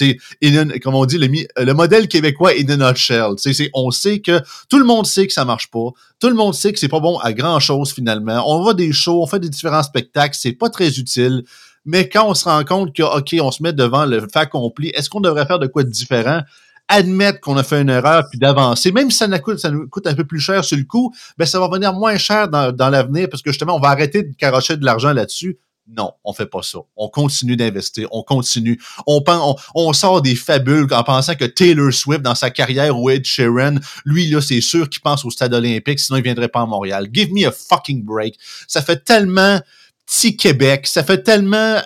comme 0.83 0.95
on 0.95 1.05
dit, 1.05 1.19
le, 1.19 1.29
le 1.63 1.73
modèle 1.75 2.09
québécois 2.09 2.53
in 2.59 2.81
a 2.81 2.91
nutshell. 2.91 3.35
C'est, 3.37 3.69
on 3.75 3.91
sait 3.91 4.21
que 4.21 4.41
tout 4.71 4.79
le 4.79 4.87
monde 4.87 5.07
sait 5.07 5.27
que 5.27 5.35
ça 5.35 5.45
marche 5.45 5.71
pas. 5.71 5.91
Tout 6.19 6.31
le 6.31 6.35
monde 6.35 6.55
sait 6.55 6.73
que 6.73 6.79
c'est 6.79 6.89
pas 6.89 7.01
bon 7.01 7.19
à 7.19 7.35
grand 7.35 7.61
chose 7.61 7.93
finalement. 7.93 8.43
On 8.47 8.65
va 8.65 8.73
des 8.73 8.95
shows, 8.95 9.23
on 9.23 9.27
fait 9.27 9.39
des 9.39 9.51
différents 9.51 9.83
spectacles, 9.83 10.35
c'est 10.35 10.53
pas 10.53 10.71
très 10.71 10.99
utile. 10.99 11.45
Mais 11.85 12.09
quand 12.09 12.27
on 12.29 12.35
se 12.35 12.45
rend 12.45 12.65
compte 12.65 12.95
que, 12.95 13.03
OK, 13.03 13.37
on 13.41 13.51
se 13.51 13.63
met 13.63 13.75
devant 13.75 14.07
le 14.07 14.21
fait 14.21 14.39
accompli, 14.39 14.89
est-ce 14.91 15.11
qu'on 15.11 15.21
devrait 15.21 15.47
faire 15.47 15.59
de 15.59 15.67
quoi 15.67 15.85
de 15.85 15.91
différent? 15.91 16.41
Admettre 16.89 17.41
qu'on 17.41 17.57
a 17.57 17.63
fait 17.63 17.81
une 17.81 17.91
erreur 17.91 18.25
puis 18.31 18.39
d'avancer, 18.39 18.93
même 18.93 19.11
si 19.11 19.19
ça 19.19 19.29
nous, 19.29 19.39
coûte, 19.39 19.59
ça 19.59 19.71
nous 19.71 19.87
coûte 19.89 20.07
un 20.07 20.15
peu 20.15 20.25
plus 20.25 20.41
cher 20.41 20.65
sur 20.65 20.77
le 20.77 20.85
coup, 20.85 21.15
ben 21.37 21.45
ça 21.45 21.61
va 21.61 21.69
venir 21.69 21.93
moins 21.93 22.17
cher 22.17 22.49
dans, 22.49 22.91
l'avenir 22.91 23.29
parce 23.31 23.43
que 23.43 23.51
justement, 23.51 23.77
on 23.77 23.81
va 23.81 23.89
arrêter 23.89 24.23
de 24.23 24.35
carocher 24.35 24.77
de 24.77 24.85
l'argent 24.85 25.13
là-dessus. 25.13 25.59
Non, 25.97 26.13
on 26.23 26.35
fait 26.35 26.47
pas 26.47 26.63
ça. 26.63 26.81
On 26.97 27.09
continue 27.09 27.57
d'investir, 27.57 28.09
on 28.11 28.23
continue. 28.23 28.79
On, 29.07 29.23
on, 29.27 29.57
on, 29.75 29.93
sort 29.95 30.21
des 30.21 30.35
fabules 30.35 30.87
en 30.93 31.03
pensant 31.03 31.35
que 31.35 31.47
Taylor 31.47 31.93
Swift, 31.93 32.21
dans 32.21 32.35
sa 32.35 32.51
carrière, 32.51 32.99
ou 32.99 33.09
Ed 33.09 33.25
Sheeran, 33.25 33.77
lui, 34.05 34.29
là, 34.29 34.43
c'est 34.43 34.61
sûr 34.61 34.91
qu'il 34.91 35.01
pense 35.01 35.25
au 35.25 35.31
stade 35.31 35.55
olympique, 35.55 35.99
sinon 35.99 36.19
il 36.19 36.25
viendrait 36.25 36.49
pas 36.49 36.61
à 36.61 36.67
Montréal. 36.67 37.09
Give 37.11 37.33
me 37.33 37.47
a 37.47 37.53
fucking 37.53 38.05
break. 38.05 38.39
Ça 38.67 38.83
fait 38.83 39.03
tellement 39.03 39.61
petit 40.05 40.37
Québec, 40.37 40.87
ça 40.87 41.03
fait 41.05 41.23
tellement... 41.23 41.81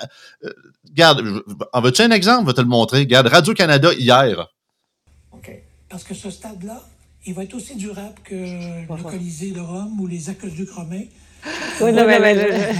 Euh, 0.44 0.50
regarde, 0.88 1.22
en 1.72 1.80
veux-tu 1.80 2.02
un 2.02 2.10
exemple? 2.10 2.42
Je 2.42 2.46
vais 2.46 2.54
te 2.54 2.60
le 2.60 2.66
montrer. 2.66 3.00
Regarde, 3.00 3.28
Radio-Canada, 3.28 3.92
hier, 3.96 4.51
parce 5.92 6.04
que 6.04 6.14
ce 6.14 6.30
stade-là, 6.30 6.80
il 7.26 7.34
va 7.34 7.44
être 7.44 7.52
aussi 7.52 7.76
durable 7.76 8.14
que 8.24 8.34
le 8.34 9.02
Colisée 9.02 9.50
de 9.50 9.60
Rome 9.60 10.00
ou 10.00 10.06
les 10.06 10.30
aqueducs 10.30 10.70
romains. 10.70 11.04
Oui, 11.82 11.92
non, 11.92 12.06
mais, 12.06 12.18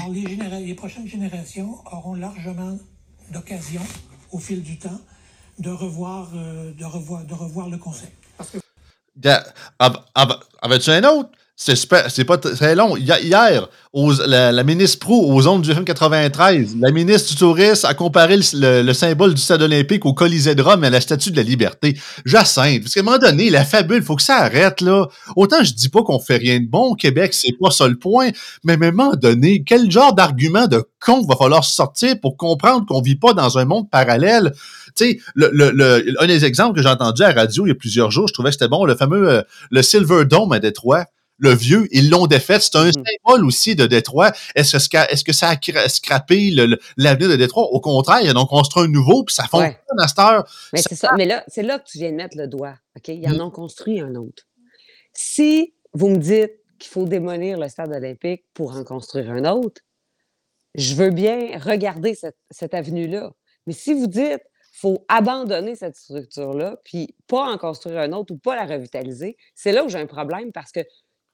les, 0.08 0.66
les, 0.66 0.74
prochaines 0.74 1.06
générations 1.06 1.76
auront 1.92 2.14
largement 2.14 2.78
d'occasion, 3.30 3.82
au 4.30 4.38
fil 4.38 4.62
du 4.62 4.78
temps, 4.78 5.00
de 5.58 5.68
revoir, 5.68 6.30
euh, 6.34 6.72
de 6.72 6.84
revoir, 6.86 7.24
de 7.24 7.34
revoir 7.34 7.68
le 7.68 7.76
concept. 7.76 8.16
Parce 8.38 8.50
que... 8.50 8.58
Avais-tu 10.62 10.90
un 10.90 11.04
autre? 11.04 11.30
C'est 11.64 12.24
pas 12.24 12.38
très 12.38 12.74
long. 12.74 12.96
Hier, 12.96 13.68
la, 14.26 14.64
ministre 14.64 14.98
Pro 14.98 15.32
aux 15.32 15.46
ondes 15.46 15.62
du 15.62 15.70
FM 15.70 15.84
93, 15.84 16.76
la 16.80 16.90
ministre 16.90 17.30
du 17.30 17.36
Tourisme 17.36 17.86
a 17.86 17.94
comparé 17.94 18.36
le, 18.54 18.92
symbole 18.92 19.34
du 19.34 19.40
stade 19.40 19.62
olympique 19.62 20.04
au 20.04 20.12
Colisée 20.12 20.56
de 20.56 20.62
Rome 20.62 20.82
et 20.82 20.88
à 20.88 20.90
la 20.90 21.00
Statue 21.00 21.30
de 21.30 21.36
la 21.36 21.44
Liberté. 21.44 21.96
Jacinthe, 22.24 22.82
parce 22.82 22.94
qu'à 22.94 23.00
un 23.00 23.04
moment 23.04 23.18
donné, 23.18 23.48
la 23.48 23.64
fabule, 23.64 24.02
faut 24.02 24.16
que 24.16 24.22
ça 24.22 24.38
arrête, 24.38 24.80
là. 24.80 25.06
Autant 25.36 25.62
je 25.62 25.72
dis 25.72 25.88
pas 25.88 26.02
qu'on 26.02 26.18
fait 26.18 26.38
rien 26.38 26.58
de 26.58 26.66
bon 26.66 26.90
au 26.90 26.94
Québec, 26.96 27.32
c'est 27.32 27.56
pas 27.60 27.70
ça 27.70 27.86
le 27.86 27.96
point, 27.96 28.30
mais 28.64 28.72
à 28.72 28.76
un 28.76 28.90
moment 28.90 29.14
donné, 29.14 29.62
quel 29.64 29.88
genre 29.90 30.14
d'argument 30.14 30.66
de 30.66 30.82
con 31.00 31.24
va 31.28 31.36
falloir 31.36 31.62
sortir 31.62 32.16
pour 32.20 32.36
comprendre 32.36 32.86
qu'on 32.86 33.02
vit 33.02 33.16
pas 33.16 33.34
dans 33.34 33.58
un 33.58 33.64
monde 33.66 33.88
parallèle? 33.88 34.52
Tu 34.96 35.04
sais, 35.04 35.18
le, 35.34 35.50
le, 35.52 36.14
un 36.18 36.26
des 36.26 36.44
exemples 36.44 36.76
que 36.76 36.82
j'ai 36.82 36.88
entendu 36.88 37.22
à 37.22 37.32
la 37.32 37.42
radio 37.42 37.66
il 37.66 37.70
y 37.70 37.72
a 37.72 37.76
plusieurs 37.76 38.10
jours, 38.10 38.26
je 38.26 38.34
trouvais 38.34 38.50
que 38.50 38.54
c'était 38.54 38.68
bon, 38.68 38.84
le 38.84 38.96
fameux 38.96 39.30
euh, 39.30 39.42
le 39.70 39.82
Silver 39.82 40.24
Dome 40.24 40.52
à 40.52 40.58
Détroit 40.58 41.06
le 41.42 41.52
vieux, 41.54 41.88
ils 41.90 42.08
l'ont 42.08 42.26
défait. 42.26 42.60
C'est 42.60 42.76
un 42.76 42.88
mm-hmm. 42.88 43.04
symbole 43.24 43.44
aussi 43.44 43.74
de 43.74 43.86
Détroit. 43.86 44.32
Est-ce 44.54 44.88
que, 44.88 44.96
est 44.96 45.24
que 45.24 45.32
ça 45.32 45.50
a 45.50 45.88
scrappé 45.88 46.54
l'avenir 46.96 47.28
de 47.28 47.36
Détroit? 47.36 47.64
Au 47.64 47.80
contraire, 47.80 48.20
ils 48.22 48.34
ont 48.36 48.46
construit 48.46 48.84
un 48.84 48.88
nouveau, 48.88 49.24
puis 49.24 49.34
ça 49.34 49.44
fonctionne 49.44 49.74
à 49.98 50.08
cette 50.08 50.18
heure. 50.20 50.44
Mais 50.72 50.80
c'est 50.80 50.94
ça. 50.94 51.10
Mais 51.16 51.26
là, 51.26 51.44
c'est 51.48 51.64
là 51.64 51.80
que 51.80 51.84
tu 51.84 51.98
viens 51.98 52.12
de 52.12 52.16
mettre 52.16 52.36
le 52.38 52.46
doigt. 52.46 52.74
OK? 52.96 53.08
Ils 53.08 53.28
en 53.28 53.36
mm. 53.36 53.40
ont 53.40 53.50
construit 53.50 54.00
un 54.00 54.14
autre. 54.14 54.44
Si 55.12 55.74
vous 55.92 56.08
me 56.08 56.18
dites 56.18 56.52
qu'il 56.78 56.90
faut 56.90 57.06
démolir 57.06 57.58
le 57.58 57.68
stade 57.68 57.92
olympique 57.92 58.44
pour 58.54 58.76
en 58.76 58.84
construire 58.84 59.30
un 59.30 59.44
autre, 59.44 59.82
je 60.76 60.94
veux 60.94 61.10
bien 61.10 61.58
regarder 61.58 62.14
cette, 62.14 62.38
cette 62.50 62.72
avenue-là. 62.72 63.32
Mais 63.66 63.72
si 63.72 63.92
vous 63.92 64.06
dites 64.06 64.42
faut 64.74 65.04
abandonner 65.06 65.76
cette 65.76 65.96
structure-là, 65.96 66.76
puis 66.82 67.14
pas 67.28 67.44
en 67.44 67.58
construire 67.58 67.98
un 67.98 68.12
autre 68.12 68.34
ou 68.34 68.38
pas 68.38 68.56
la 68.56 68.64
revitaliser, 68.64 69.36
c'est 69.54 69.70
là 69.70 69.84
où 69.84 69.88
j'ai 69.88 69.98
un 69.98 70.06
problème 70.06 70.50
parce 70.50 70.72
que 70.72 70.80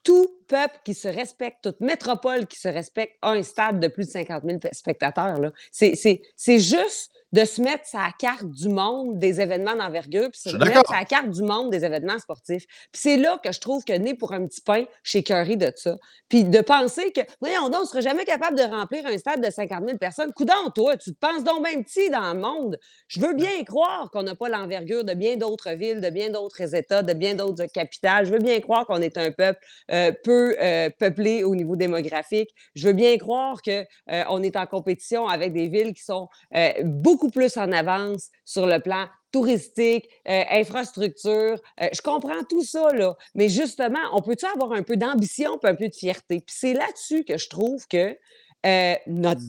tout 0.03 0.29
peuple 0.47 0.79
qui 0.85 0.95
se 0.95 1.09
respecte, 1.09 1.59
toute 1.63 1.81
métropole 1.81 2.47
qui 2.47 2.59
se 2.59 2.69
respecte 2.69 3.17
a 3.23 3.33
un 3.33 3.43
stade 3.43 3.81
de 3.81 3.89
plus 3.89 4.07
de 4.07 4.11
50 4.13 4.45
000 4.45 4.59
spectateurs. 4.73 5.39
C'est 5.71 6.59
juste 6.59 7.13
de 7.33 7.45
se 7.45 7.61
mettre 7.61 7.87
sa 7.87 8.09
carte 8.19 8.47
du 8.47 8.69
monde 8.69 9.19
des 9.19 9.41
événements 9.41 9.77
d'envergure, 9.77 10.31
puis 10.31 10.41
se 10.51 10.57
mettre 10.57 10.89
sa 10.89 11.05
carte 11.05 11.31
du 11.31 11.43
monde 11.43 11.71
des 11.71 11.85
événements 11.85 12.19
sportifs. 12.19 12.65
Puis 12.93 13.03
c'est 13.03 13.17
là 13.17 13.39
que 13.43 13.53
je 13.53 13.61
trouve 13.61 13.85
que 13.85 13.93
né 13.93 14.15
pour 14.15 14.33
un 14.33 14.47
petit 14.47 14.61
pain 14.61 14.85
chez 15.03 15.23
Curry 15.23 15.57
de 15.57 15.73
ça. 15.77 15.97
Puis 16.29 16.45
de 16.45 16.61
penser 16.61 17.13
que, 17.13 17.21
voyons 17.41 17.69
donc, 17.69 17.79
on 17.79 17.83
ne 17.83 17.87
serait 17.87 18.03
jamais 18.03 18.25
capable 18.25 18.57
de 18.57 18.63
remplir 18.63 19.07
un 19.07 19.17
stade 19.19 19.45
de 19.45 19.51
50 19.51 19.85
000 19.85 19.99
personnes. 19.99 20.33
Coudon, 20.33 20.71
toi, 20.75 20.97
tu 20.97 21.15
te 21.15 21.19
penses 21.19 21.45
donc 21.45 21.65
bien 21.65 21.83
petit 21.83 22.11
dans 22.11 22.33
le 22.33 22.41
monde. 22.41 22.79
Je 23.09 23.21
veux 23.21 23.35
bien 23.35 23.63
croire 23.65 24.11
qu'on 24.11 24.23
n'a 24.23 24.35
pas 24.35 24.49
l'envergure 24.49 25.05
de 25.05 25.15
bien 25.15 25.37
d'autres 25.37 25.71
villes, 25.71 26.01
de 26.01 26.11
bien 26.11 26.31
d'autres 26.31 26.75
États, 26.75 27.03
de 27.03 27.13
bien 27.13 27.35
d'autres 27.35 27.67
capitales. 27.67 28.27
Je 28.27 28.33
veux 28.33 28.39
bien 28.39 28.61
croire 28.61 28.87
qu'on 28.87 29.01
est 29.01 29.17
un 29.17 29.31
peuple 29.31 29.61
euh, 29.91 30.13
peu 30.25 30.57
euh, 30.61 30.91
peuplé 30.99 31.45
au 31.45 31.55
niveau 31.55 31.77
démographique. 31.77 32.51
Je 32.75 32.89
veux 32.89 32.93
bien 32.93 33.17
croire 33.19 33.61
qu'on 33.63 34.43
est 34.43 34.57
en 34.57 34.67
compétition 34.67 35.29
avec 35.29 35.53
des 35.53 35.69
villes 35.69 35.95
qui 35.95 36.03
sont 36.03 36.29
euh, 36.55 36.73
plus 37.31 37.57
en 37.57 37.73
avance 37.73 38.29
sur 38.45 38.67
le 38.67 38.79
plan 38.81 39.07
touristique, 39.33 40.09
euh, 40.29 40.45
infrastructure. 40.51 41.61
Euh, 41.81 41.89
je 41.93 42.01
comprends 42.01 42.43
tout 42.49 42.65
ça, 42.65 42.93
là. 42.93 43.17
Mais 43.35 43.49
justement, 43.49 43.99
on 44.13 44.23
peut-tu 44.23 44.47
avoir 44.47 44.73
un 44.73 44.83
peu 44.83 44.97
d'ambition 44.97 45.59
puis 45.59 45.71
un 45.71 45.75
peu 45.75 45.89
de 45.89 45.95
fierté? 45.95 46.41
Puis 46.41 46.57
c'est 46.57 46.73
là-dessus 46.73 47.25
que 47.25 47.37
je 47.37 47.49
trouve 47.49 47.87
que 47.89 48.17
euh, 48.67 48.95
notre 49.07 49.43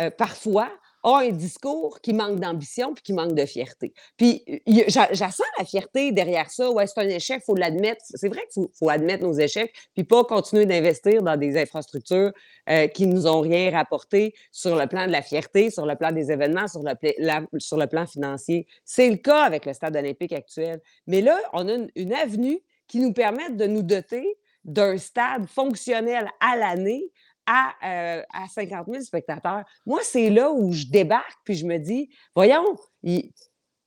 euh, 0.00 0.10
parfois, 0.10 0.70
a 1.04 1.18
un 1.20 1.30
discours 1.30 2.00
qui 2.00 2.12
manque 2.12 2.40
d'ambition 2.40 2.94
puis 2.94 3.02
qui 3.02 3.12
manque 3.12 3.34
de 3.34 3.44
fierté. 3.46 3.92
Puis 4.16 4.42
j'assens 4.88 5.44
la 5.58 5.64
fierté 5.64 6.10
derrière 6.12 6.50
ça. 6.50 6.70
Ouais, 6.70 6.86
c'est 6.86 7.00
un 7.00 7.08
échec, 7.08 7.42
il 7.42 7.44
faut 7.44 7.54
l'admettre. 7.54 8.02
C'est 8.08 8.28
vrai 8.28 8.42
qu'il 8.52 8.66
faut, 8.76 8.88
admettre 8.88 9.22
nos 9.22 9.34
échecs 9.34 9.72
puis 9.94 10.04
pas 10.04 10.24
continuer 10.24 10.66
d'investir 10.66 11.22
dans 11.22 11.36
des 11.36 11.60
infrastructures 11.60 12.32
euh, 12.70 12.86
qui 12.88 13.06
nous 13.06 13.26
ont 13.26 13.40
rien 13.40 13.70
rapporté 13.70 14.34
sur 14.50 14.76
le 14.76 14.86
plan 14.86 15.06
de 15.06 15.12
la 15.12 15.22
fierté, 15.22 15.70
sur 15.70 15.86
le 15.86 15.94
plan 15.94 16.10
des 16.10 16.32
événements, 16.32 16.66
sur 16.66 16.82
le, 16.82 17.58
sur 17.58 17.76
le 17.76 17.86
plan 17.86 18.06
financier. 18.06 18.66
C'est 18.84 19.10
le 19.10 19.16
cas 19.16 19.42
avec 19.42 19.66
le 19.66 19.74
stade 19.74 19.96
olympique 19.96 20.32
actuel. 20.32 20.80
Mais 21.06 21.20
là, 21.20 21.38
on 21.52 21.68
a 21.68 21.74
une, 21.74 21.90
une 21.96 22.14
avenue 22.14 22.60
qui 22.88 23.00
nous 23.00 23.12
permet 23.12 23.50
de 23.50 23.66
nous 23.66 23.82
doter 23.82 24.38
d'un 24.64 24.96
stade 24.96 25.46
fonctionnel 25.46 26.30
à 26.40 26.56
l'année 26.56 27.12
à, 27.46 27.72
euh, 27.84 28.22
à 28.32 28.48
50 28.48 28.86
000 28.90 29.02
spectateurs. 29.02 29.64
Moi, 29.86 30.00
c'est 30.02 30.30
là 30.30 30.50
où 30.50 30.72
je 30.72 30.86
débarque 30.86 31.38
puis 31.44 31.54
je 31.54 31.66
me 31.66 31.78
dis, 31.78 32.08
voyons, 32.34 32.76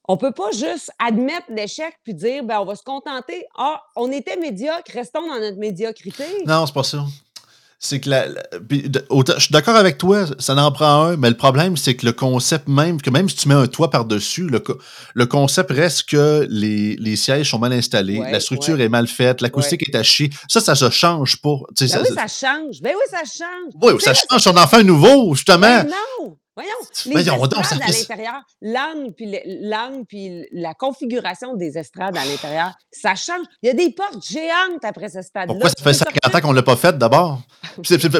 on 0.07 0.13
ne 0.13 0.17
peut 0.17 0.31
pas 0.31 0.51
juste 0.51 0.91
admettre 0.99 1.47
l'échec 1.49 1.93
puis 2.03 2.13
dire, 2.13 2.43
ben, 2.43 2.59
on 2.61 2.65
va 2.65 2.75
se 2.75 2.83
contenter. 2.83 3.45
Ah, 3.57 3.81
on 3.95 4.11
était 4.11 4.37
médiocre, 4.37 4.91
restons 4.93 5.27
dans 5.27 5.39
notre 5.39 5.57
médiocrité. 5.57 6.25
Non, 6.45 6.65
c'est 6.65 6.73
pas 6.73 6.83
ça. 6.83 7.03
C'est 7.79 7.99
que 7.99 8.09
la, 8.09 8.25
puis 8.67 8.89
je 8.91 9.39
suis 9.39 9.51
d'accord 9.51 9.75
avec 9.75 9.99
toi, 9.99 10.25
ça 10.39 10.55
en 10.55 10.71
prend 10.71 11.03
un, 11.03 11.15
mais 11.17 11.29
le 11.29 11.37
problème, 11.37 11.77
c'est 11.77 11.95
que 11.95 12.07
le 12.07 12.11
concept 12.11 12.67
même, 12.67 12.99
que 12.99 13.11
même 13.11 13.29
si 13.29 13.35
tu 13.35 13.47
mets 13.49 13.53
un 13.53 13.67
toit 13.67 13.91
par-dessus, 13.91 14.47
le, 14.47 14.63
le 15.13 15.25
concept 15.27 15.69
reste 15.71 16.09
que 16.09 16.47
les, 16.49 16.95
les 16.95 17.15
sièges 17.15 17.51
sont 17.51 17.59
mal 17.59 17.73
installés, 17.73 18.17
Ouais, 18.19 18.31
la 18.31 18.39
structure 18.39 18.75
ouais. 18.77 18.85
est 18.85 18.89
mal 18.89 19.07
faite, 19.07 19.41
l'acoustique 19.41 19.87
est 19.87 19.95
à 19.95 20.01
chier. 20.01 20.31
Ça, 20.47 20.59
ça 20.59 20.73
se 20.73 20.89
change 20.89 21.39
pas. 21.39 21.55
Ben 21.79 21.87
ça- 21.87 22.01
oui, 22.01 22.07
ça 22.15 22.27
change. 22.27 22.81
Ben 22.81 22.93
oui, 22.95 23.03
ça 23.11 23.19
change. 23.19 23.73
oui, 23.79 24.01
ça 24.01 24.13
change, 24.15 24.47
on 24.47 24.57
en 24.59 24.65
fait 24.67 24.77
un 24.77 24.83
nouveau, 24.83 25.35
justement. 25.35 25.59
Ben 25.83 25.85
non! 25.87 26.35
Voyons, 26.55 26.71
les 27.05 27.11
Voyons 27.11 27.45
donc, 27.45 27.59
estrades 27.61 27.79
ça 27.81 27.85
à 27.85 27.91
l'intérieur, 27.91 28.41
l'angle 28.63 29.13
puis, 29.15 29.27
le- 29.31 30.03
puis 30.05 30.43
la 30.51 30.73
configuration 30.73 31.53
des 31.55 31.77
estrades 31.77 32.17
à 32.17 32.25
l'intérieur, 32.25 32.71
ça 32.91 33.13
change. 33.13 33.45
Il 33.61 33.67
y 33.67 33.69
a 33.69 33.75
des 33.75 33.91
portes 33.91 34.25
géantes 34.27 34.83
après 34.83 35.07
ce 35.09 35.21
stade-là. 35.21 35.53
Pourquoi 35.53 35.69
ça 35.69 35.75
fait 35.77 35.83
peux 35.83 35.93
50 35.93 36.15
sortir- 36.23 36.35
ans 36.35 36.41
qu'on 36.41 36.53
l'a 36.53 36.63
pas 36.63 36.75
fait 36.75 36.97
d'abord? 36.97 37.41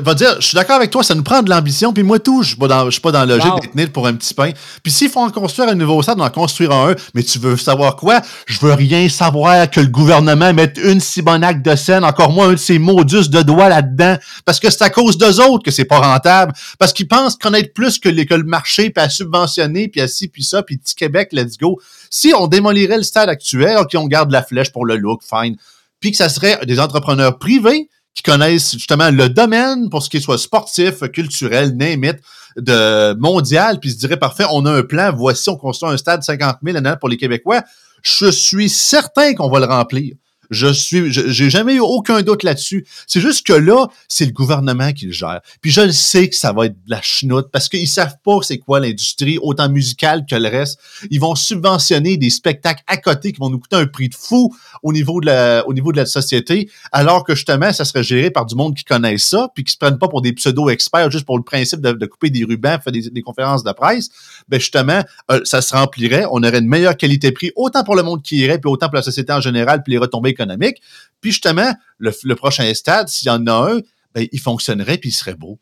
Va 0.02 0.14
dire, 0.14 0.36
je 0.40 0.46
suis 0.48 0.56
d'accord 0.56 0.76
avec 0.76 0.92
toi, 0.92 1.04
ça 1.04 1.16
nous 1.16 1.24
prend 1.24 1.42
de 1.42 1.50
l'ambition, 1.50 1.94
puis 1.94 2.04
moi 2.04 2.20
tout, 2.20 2.44
je 2.44 2.50
suis 2.50 2.58
pas 2.58 2.68
dans, 2.68 2.86
je 2.86 2.92
suis 2.92 3.02
pas 3.02 3.12
dans 3.12 3.24
le 3.26 3.36
logique 3.36 3.52
Wow. 3.54 3.60
d'être 3.60 3.76
né 3.76 3.88
pour 3.88 4.06
un 4.08 4.14
petit 4.14 4.34
pain. 4.34 4.52
Puis 4.84 4.92
s'il 4.92 5.10
faut 5.10 5.20
en 5.22 5.30
construire 5.32 5.70
un 5.70 5.76
nouveau 5.76 6.02
stade, 6.02 6.20
on 6.20 6.24
en 6.24 6.30
construire 6.30 6.72
un, 6.72 6.96
mais 7.14 7.24
tu 7.24 7.40
veux 7.40 7.58
savoir 7.58 7.96
quoi? 7.96 8.22
Je 8.46 8.60
veux 8.60 8.74
rien 8.74 9.08
savoir 9.10 9.70
que 9.70 9.80
le 9.80 9.88
gouvernement 9.88 10.54
mette 10.54 10.78
une 10.84 11.00
cibonac 11.00 11.62
de 11.64 11.76
scène, 11.76 12.04
encore 12.04 12.32
moins 12.32 12.50
un 12.50 12.54
de 12.54 12.58
ces 12.58 12.78
maudus 12.80 13.30
de 13.30 13.42
doigts 13.42 13.70
là-dedans, 13.70 14.18
parce 14.46 14.60
que 14.60 14.70
c'est 14.70 14.84
à 14.84 14.90
cause 14.90 15.18
d'eux 15.18 15.40
autres 15.42 15.64
que 15.64 15.72
c'est 15.72 15.86
pas 15.86 16.00
rentable, 16.00 16.54
parce 16.80 16.94
qu'ils 16.94 17.08
pensent 17.08 17.36
connaître 17.36 17.74
plus 17.74 18.00
que, 18.00 18.10
les- 18.10 18.26
que 18.26 18.34
le 18.36 18.44
marché, 18.44 18.90
puis 18.90 19.04
à 19.04 19.10
subventionner, 19.10 19.88
puis 19.88 20.02
à 20.02 20.08
ci, 20.08 20.28
puis 20.28 20.44
ça, 20.44 20.62
puis 20.64 20.78
petit 20.78 20.96
Québec, 20.96 21.30
let's 21.32 21.58
go. 21.58 21.80
Si 22.10 22.34
on 22.38 22.48
démolirait 22.48 22.98
le 22.98 23.04
stade 23.04 23.30
actuel, 23.30 23.78
OK, 23.78 23.92
on 23.96 24.08
garde 24.08 24.32
la 24.32 24.44
flèche 24.44 24.72
pour 24.72 24.86
le 24.86 24.96
look, 24.98 25.22
fine, 25.24 25.56
puis 26.00 26.12
que 26.12 26.18
ça 26.18 26.30
serait 26.30 26.60
des 26.66 26.80
entrepreneurs 26.80 27.38
privés 27.40 27.90
qui 28.18 28.24
connaissent 28.24 28.74
justement 28.74 29.12
le 29.12 29.30
domaine 29.30 29.92
pour 29.92 30.02
ce 30.02 30.10
qui 30.10 30.20
soit 30.20 30.40
sportif, 30.40 31.02
culturel, 31.14 31.78
name 31.78 32.04
it, 32.04 32.18
de 32.58 33.14
mondial, 33.14 33.80
puis 33.80 33.92
se 33.92 33.98
dirait 33.98 34.18
parfait, 34.18 34.46
on 34.52 34.66
a 34.66 34.72
un 34.72 34.82
plan, 34.82 35.14
voici, 35.16 35.48
on 35.52 35.56
construit 35.56 35.92
un 35.92 35.98
stade 35.98 36.24
50 36.24 36.58
000 36.64 36.78
annuel 36.78 36.98
pour 37.00 37.10
les 37.10 37.18
Québécois. 37.18 37.62
Je 38.02 38.32
suis 38.32 38.70
certain 38.70 39.36
qu'on 39.36 39.50
va 39.50 39.60
le 39.60 39.68
remplir. 39.68 40.16
Je 40.50 40.72
suis, 40.72 41.12
j'ai 41.12 41.50
jamais 41.50 41.75
eu 41.75 41.80
aucun 41.80 42.22
doute 42.22 42.44
là-dessus. 42.44 42.86
C'est 43.06 43.22
juste 43.22 43.46
que 43.46 43.54
là, 43.54 43.88
c'est 44.08 44.25
le 44.25 44.32
gouvernement 44.32 44.92
qui 44.94 45.08
le 45.08 45.12
gère. 45.12 45.42
Puis 45.62 45.72
je 45.72 45.82
le 45.82 45.92
sais 45.92 46.30
que 46.30 46.36
ça 46.36 46.54
va 46.54 46.68
être 46.68 46.74
de 46.86 46.89
la 46.89 47.01
chenoute 47.01 47.48
parce 47.51 47.70
qu'ils 47.70 47.88
savent 47.88 48.18
pas 48.24 48.38
c'est 48.42 48.58
quoi 48.58 48.80
l'industrie, 48.80 49.38
autant 49.42 49.70
musicale 49.70 50.25
que 50.30 50.36
le 50.36 50.48
reste. 50.48 50.80
Ils 51.10 51.20
vont 51.20 51.36
subventionner 51.36 52.18
des 52.18 52.30
spectacles 52.30 52.84
à 52.88 52.98
côté 52.98 53.32
qui 53.32 53.39
vont 53.39 53.50
nous 53.50 53.60
coûter 53.60 53.75
un 53.75 53.88
prix 53.88 54.10
de 54.10 54.16
fou 54.16 54.56
au 54.84 54.94
niveau 54.94 55.20
de 55.22 55.25
la, 55.27 55.68
au 55.68 55.74
niveau 55.74 55.92
de 55.92 55.98
la 55.98 56.06
société, 56.06 56.70
alors 56.92 57.24
que 57.24 57.36
justement, 57.36 57.74
ça 57.74 57.86
serait 57.86 58.04
géré 58.04 58.32
par 58.32 58.46
du 58.46 58.56
monde 58.56 58.75
qui 58.75 58.84
connaît 58.84 59.18
ça, 59.18 59.50
puis 59.54 59.63
qui 59.63 59.74
se 59.74 59.77
prennent 59.77 59.98
pas 59.98 60.08
pour 60.08 60.22
des 60.22 60.34
pseudo-experts 60.34 61.12
juste 61.12 61.25
pour 61.25 61.38
le 61.38 61.44
principe 61.44 61.82
de, 61.82 61.92
de 61.92 62.06
couper 62.06 62.30
des 62.30 62.44
rubans, 62.44 62.80
faire 62.82 62.94
des, 62.94 63.10
des 63.10 63.22
conférences 63.22 63.63
de 63.63 63.72
presse. 63.72 64.10
Ben 64.48 64.60
justement, 64.60 65.04
euh, 65.32 65.42
ça 65.44 65.62
se 65.62 65.75
remplirait, 65.75 66.25
on 66.32 66.44
aurait 66.44 66.60
une 66.60 66.68
meilleure 66.68 66.96
qualité-prix, 66.96 67.51
autant 67.56 67.84
pour 67.84 67.96
le 67.96 68.04
monde 68.04 68.22
qui 68.22 68.38
irait, 68.38 68.60
puis 68.60 68.70
autant 68.70 68.88
pour 68.88 68.96
la 68.96 69.01
société 69.01 69.34
en 69.34 69.42
général, 69.42 69.84
puis 69.84 69.94
les 69.94 70.00
retombées 70.00 70.34
économiques. 70.38 70.82
Puis 71.22 71.32
justement, 71.32 71.74
le, 71.98 72.12
le 72.24 72.36
prochain 72.36 72.72
stade, 72.74 73.08
s'il 73.10 73.27
y 73.27 73.32
en 73.32 73.46
a 73.48 73.72
un, 73.74 73.79
ben, 74.13 74.27
il 74.32 74.39
fonctionnerait, 74.39 74.98
puis 74.98 75.10
il 75.10 75.13
serait 75.13 75.36
beau. 75.36 75.60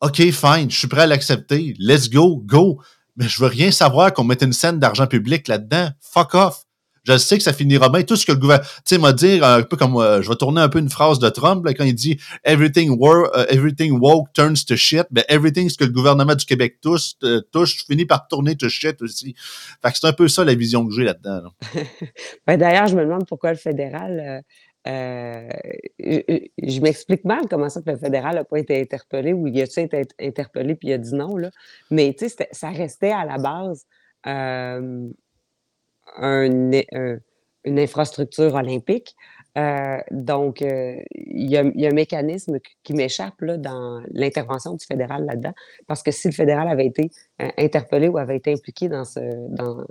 OK, 0.00 0.16
fine, 0.16 0.70
je 0.70 0.76
suis 0.76 0.88
prêt 0.88 1.02
à 1.02 1.06
l'accepter. 1.06 1.74
Let's 1.78 2.10
go, 2.10 2.42
go. 2.44 2.80
Mais 3.16 3.28
je 3.28 3.40
veux 3.40 3.48
rien 3.48 3.70
savoir 3.70 4.12
qu'on 4.12 4.24
mette 4.24 4.42
une 4.42 4.52
scène 4.52 4.78
d'argent 4.78 5.06
public 5.06 5.48
là-dedans. 5.48 5.90
Fuck 6.00 6.34
off. 6.34 6.64
Je 7.06 7.18
sais 7.18 7.36
que 7.36 7.42
ça 7.44 7.52
finira 7.52 7.88
bien. 7.90 8.02
Tout 8.02 8.16
ce 8.16 8.24
que 8.26 8.32
le 8.32 8.38
gouvernement, 8.38 8.66
tu 8.84 8.94
sais, 8.94 8.98
m'a 8.98 9.12
dire 9.12 9.44
un 9.44 9.62
peu 9.62 9.76
comme, 9.76 9.96
euh, 9.96 10.22
je 10.22 10.28
vais 10.30 10.36
tourner 10.36 10.60
un 10.62 10.68
peu 10.68 10.78
une 10.78 10.88
phrase 10.88 11.18
de 11.18 11.28
Trump, 11.28 11.64
là, 11.66 11.74
quand 11.74 11.84
il 11.84 11.94
dit 11.94 12.18
everything, 12.44 12.90
wor- 12.98 13.30
euh, 13.36 13.44
everything 13.50 13.92
woke 14.00 14.32
turns 14.32 14.64
to 14.66 14.74
shit. 14.76 15.04
Ben, 15.10 15.22
everything, 15.28 15.68
ce 15.68 15.76
que 15.76 15.84
le 15.84 15.90
gouvernement 15.92 16.34
du 16.34 16.44
Québec 16.46 16.78
touche, 16.80 17.12
euh, 17.24 17.40
touche, 17.52 17.84
finit 17.86 18.06
par 18.06 18.26
tourner 18.26 18.56
to 18.56 18.68
shit 18.68 19.00
aussi. 19.02 19.34
Fait 19.82 19.92
que 19.92 19.98
c'est 19.98 20.06
un 20.06 20.12
peu 20.12 20.28
ça 20.28 20.44
la 20.44 20.54
vision 20.54 20.86
que 20.86 20.92
j'ai 20.94 21.04
là-dedans. 21.04 21.42
là. 21.42 21.50
Ben, 22.46 22.56
D'ailleurs, 22.56 22.86
je 22.86 22.96
me 22.96 23.02
demande 23.04 23.26
pourquoi 23.26 23.50
le 23.52 23.58
fédéral. 23.58 24.20
euh, 24.20 24.40
euh, 24.86 25.48
je 26.62 26.80
m'explique 26.80 27.24
mal 27.24 27.42
comment 27.48 27.68
ça 27.70 27.80
que 27.80 27.90
le 27.90 27.96
fédéral 27.96 28.34
n'a 28.34 28.44
pas 28.44 28.58
été 28.58 28.80
interpellé 28.80 29.32
ou 29.32 29.46
il 29.46 29.58
a 29.60 29.64
été 29.64 30.02
interpellé 30.20 30.74
puis 30.74 30.88
il 30.88 30.92
a 30.92 30.98
dit 30.98 31.14
non. 31.14 31.36
Là. 31.36 31.50
Mais 31.90 32.12
tu 32.12 32.24
sais, 32.24 32.28
c'était- 32.30 32.48
ça 32.52 32.68
restait 32.70 33.10
à 33.12 33.24
la 33.24 33.38
base 33.38 33.84
euh, 34.26 35.08
un- 36.16 36.70
une 37.64 37.78
infrastructure 37.78 38.54
olympique. 38.54 39.16
Euh, 39.56 39.98
donc, 40.10 40.62
euh, 40.62 40.96
il 41.14 41.48
y, 41.48 41.56
a, 41.56 41.60
un 41.60 41.94
mécanisme 41.94 42.58
qui- 42.82 42.92
m'échappe 42.92 43.42
dans 43.44 44.02
l'intervention 44.10 44.74
du 44.74 44.84
fédéral 44.84 45.24
là-dedans. 45.24 45.52
Parce 45.86 46.02
que 46.02 46.10
si 46.10 46.28
le 46.28 46.34
fédéral 46.34 46.68
avait 46.68 46.86
été 46.86 47.10
euh, 47.40 47.48
interpellé 47.56 48.08
ou 48.08 48.18
avait 48.18 48.36
été 48.36 48.52
impliqué 48.52 48.88
dans, 48.88 49.04
ce, 49.04 49.20
dans, 49.50 49.84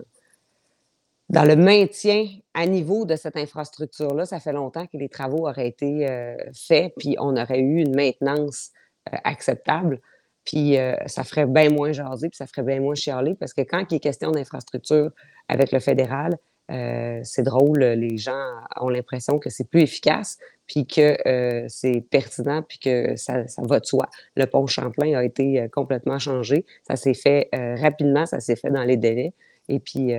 dans 1.29 1.45
le 1.45 1.55
maintien 1.55 2.27
à 2.53 2.65
niveau 2.65 3.05
de 3.05 3.15
cette 3.15 3.37
infrastructure-là, 3.37 4.25
ça 4.25 4.39
fait 4.39 4.51
longtemps 4.53 4.85
que 4.85 4.97
les 4.97 5.09
travaux 5.09 5.47
auraient 5.47 5.69
été 5.69 6.09
euh, 6.09 6.35
faits, 6.53 6.93
puis 6.97 7.15
on 7.19 7.37
aurait 7.37 7.59
eu 7.59 7.79
une 7.81 7.95
maintenance 7.95 8.71
euh, 9.13 9.17
acceptable. 9.23 10.01
Puis 10.43 10.77
euh, 10.77 10.95
ça 11.05 11.23
ferait 11.23 11.45
bien 11.45 11.69
moins 11.69 11.93
jaser, 11.93 12.27
puis 12.27 12.35
ça 12.37 12.47
ferait 12.47 12.63
bien 12.63 12.81
moins 12.81 12.95
chialer, 12.95 13.33
parce 13.35 13.53
que 13.53 13.61
quand 13.61 13.89
il 13.89 13.95
est 13.95 13.99
question 14.01 14.31
d'infrastructure 14.31 15.11
avec 15.47 15.71
le 15.71 15.79
fédéral, 15.79 16.37
euh, 16.71 17.19
c'est 17.23 17.43
drôle, 17.43 17.79
les 17.79 18.17
gens 18.17 18.47
ont 18.79 18.89
l'impression 18.89 19.37
que 19.37 19.49
c'est 19.49 19.69
plus 19.69 19.81
efficace, 19.81 20.37
puis 20.65 20.87
que 20.87 21.17
euh, 21.27 21.65
c'est 21.67 22.01
pertinent, 22.09 22.61
puis 22.63 22.79
que 22.79 23.15
ça, 23.17 23.47
ça 23.47 23.61
va 23.63 23.79
de 23.79 23.85
soi. 23.85 24.07
Le 24.35 24.45
pont 24.45 24.65
Champlain 24.65 25.13
a 25.17 25.23
été 25.23 25.59
euh, 25.61 25.67
complètement 25.67 26.19
changé. 26.19 26.65
Ça 26.87 26.95
s'est 26.95 27.13
fait 27.13 27.49
rapidement, 27.53 28.25
ça 28.25 28.39
s'est 28.39 28.55
fait 28.55 28.71
dans 28.71 28.83
les 28.83 28.97
délais. 28.97 29.33
Et 29.69 29.79
puis, 29.79 30.11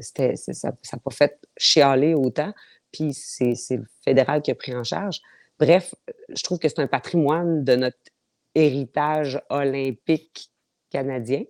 c'était- 0.00 0.36
ça 0.36 0.68
n'a 0.68 0.98
pas 1.02 1.10
fait 1.10 1.38
chialer 1.56 2.14
autant. 2.14 2.52
Puis, 2.92 3.14
c'est 3.14 3.54
c'est 3.54 3.78
le 3.78 3.86
fédéral 4.04 4.42
qui 4.42 4.50
a 4.50 4.54
pris 4.54 4.74
en 4.74 4.84
charge. 4.84 5.20
Bref, 5.58 5.94
je 6.28 6.42
trouve 6.42 6.58
que 6.58 6.68
c'est 6.68 6.80
un 6.80 6.86
patrimoine 6.86 7.64
de 7.64 7.76
notre 7.76 7.96
héritage 8.54 9.40
olympique 9.48 10.50
canadien. 10.90 11.44